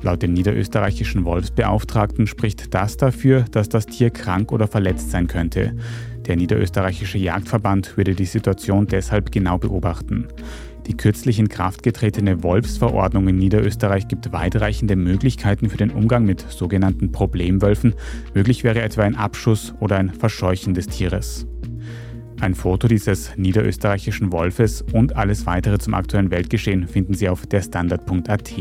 Laut 0.00 0.22
dem 0.22 0.32
niederösterreichischen 0.32 1.26
Wolfsbeauftragten 1.26 2.26
spricht 2.26 2.72
das 2.72 2.96
dafür, 2.96 3.44
dass 3.50 3.68
das 3.68 3.84
Tier 3.84 4.08
krank 4.08 4.50
oder 4.50 4.66
verletzt 4.66 5.10
sein 5.10 5.26
könnte. 5.26 5.76
Der 6.26 6.36
niederösterreichische 6.36 7.18
Jagdverband 7.18 7.98
würde 7.98 8.14
die 8.14 8.24
Situation 8.24 8.86
deshalb 8.86 9.30
genau 9.30 9.58
beobachten. 9.58 10.28
Die 10.86 10.96
kürzlich 10.96 11.38
in 11.38 11.48
Kraft 11.48 11.82
getretene 11.82 12.42
Wolfsverordnung 12.42 13.28
in 13.28 13.38
Niederösterreich 13.38 14.08
gibt 14.08 14.32
weitreichende 14.32 14.96
Möglichkeiten 14.96 15.68
für 15.68 15.76
den 15.76 15.90
Umgang 15.90 16.24
mit 16.24 16.40
sogenannten 16.50 17.12
Problemwölfen. 17.12 17.94
Möglich 18.34 18.64
wäre 18.64 18.82
etwa 18.82 19.02
ein 19.02 19.16
Abschuss 19.16 19.74
oder 19.80 19.96
ein 19.96 20.10
Verscheuchen 20.10 20.74
des 20.74 20.88
Tieres. 20.88 21.46
Ein 22.40 22.56
Foto 22.56 22.88
dieses 22.88 23.36
niederösterreichischen 23.36 24.32
Wolfes 24.32 24.82
und 24.92 25.14
alles 25.14 25.46
weitere 25.46 25.78
zum 25.78 25.94
aktuellen 25.94 26.32
Weltgeschehen 26.32 26.88
finden 26.88 27.14
Sie 27.14 27.28
auf 27.28 27.46
derstandard.at. 27.46 28.52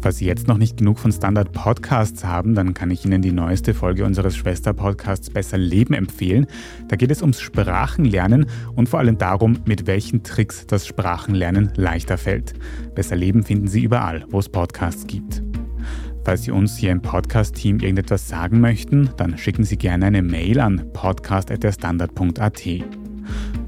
Falls 0.00 0.18
Sie 0.18 0.26
jetzt 0.26 0.46
noch 0.46 0.58
nicht 0.58 0.76
genug 0.76 0.98
von 0.98 1.10
Standard 1.10 1.52
Podcasts 1.52 2.24
haben, 2.24 2.54
dann 2.54 2.72
kann 2.72 2.90
ich 2.90 3.04
Ihnen 3.04 3.20
die 3.20 3.32
neueste 3.32 3.74
Folge 3.74 4.04
unseres 4.04 4.36
Schwesterpodcasts 4.36 5.30
Besser 5.30 5.58
Leben 5.58 5.92
empfehlen. 5.92 6.46
Da 6.86 6.96
geht 6.96 7.10
es 7.10 7.20
ums 7.20 7.40
Sprachenlernen 7.40 8.46
und 8.76 8.88
vor 8.88 9.00
allem 9.00 9.18
darum, 9.18 9.58
mit 9.64 9.86
welchen 9.86 10.22
Tricks 10.22 10.66
das 10.66 10.86
Sprachenlernen 10.86 11.72
leichter 11.74 12.16
fällt. 12.16 12.54
Besser 12.94 13.16
Leben 13.16 13.42
finden 13.42 13.66
Sie 13.66 13.82
überall, 13.82 14.24
wo 14.30 14.38
es 14.38 14.48
Podcasts 14.48 15.06
gibt. 15.06 15.42
Falls 16.24 16.42
Sie 16.42 16.50
uns 16.50 16.76
hier 16.76 16.92
im 16.92 17.00
Podcast-Team 17.00 17.80
irgendetwas 17.80 18.28
sagen 18.28 18.60
möchten, 18.60 19.10
dann 19.16 19.38
schicken 19.38 19.64
Sie 19.64 19.78
gerne 19.78 20.06
eine 20.06 20.22
Mail 20.22 20.60
an 20.60 20.92
podcast.derstandard.at. 20.92 23.07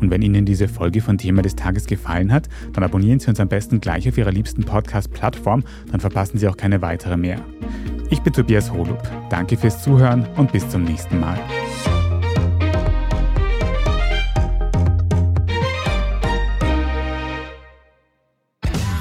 Und 0.00 0.10
wenn 0.10 0.22
Ihnen 0.22 0.44
diese 0.44 0.68
Folge 0.68 1.00
von 1.00 1.18
Thema 1.18 1.42
des 1.42 1.56
Tages 1.56 1.86
gefallen 1.86 2.32
hat, 2.32 2.48
dann 2.72 2.84
abonnieren 2.84 3.20
Sie 3.20 3.28
uns 3.28 3.40
am 3.40 3.48
besten 3.48 3.80
gleich 3.80 4.08
auf 4.08 4.16
Ihrer 4.18 4.32
liebsten 4.32 4.64
Podcast-Plattform, 4.64 5.64
dann 5.90 6.00
verpassen 6.00 6.38
Sie 6.38 6.48
auch 6.48 6.56
keine 6.56 6.82
weitere 6.82 7.16
mehr. 7.16 7.40
Ich 8.10 8.20
bin 8.20 8.32
Tobias 8.32 8.72
Holub. 8.72 9.02
Danke 9.28 9.56
fürs 9.56 9.82
Zuhören 9.82 10.26
und 10.36 10.52
bis 10.52 10.68
zum 10.68 10.84
nächsten 10.84 11.20
Mal. 11.20 11.38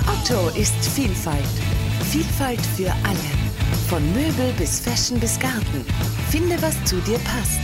Otto 0.08 0.50
ist 0.56 0.76
Vielfalt. 0.94 1.44
Vielfalt 2.12 2.62
für 2.62 2.92
alle. 2.92 3.30
Von 3.88 4.04
Möbel 4.14 4.54
bis 4.58 4.80
Fashion 4.80 5.20
bis 5.20 5.40
Garten. 5.40 5.84
Finde, 6.30 6.62
was 6.62 6.84
zu 6.86 6.98
dir 6.98 7.18
passt. 7.20 7.60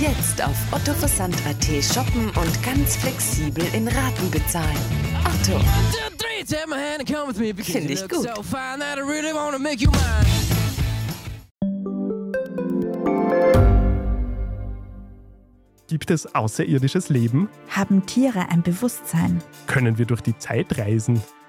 Jetzt 0.00 0.44
auf 0.44 0.56
ottoversand.at 0.72 1.64
shoppen 1.82 2.26
und 2.30 2.62
ganz 2.62 2.96
flexibel 2.96 3.64
in 3.72 3.88
Raten 3.88 4.30
bezahlen. 4.30 4.76
Otto. 5.24 5.58
Finde 7.64 7.92
ich 7.92 8.08
gut. 8.08 8.28
Gibt 15.88 16.10
es 16.10 16.32
außerirdisches 16.32 17.08
Leben? 17.08 17.48
Haben 17.70 18.06
Tiere 18.06 18.50
ein 18.50 18.62
Bewusstsein? 18.62 19.42
Können 19.66 19.98
wir 19.98 20.06
durch 20.06 20.20
die 20.20 20.38
Zeit 20.38 20.78
reisen? 20.78 21.20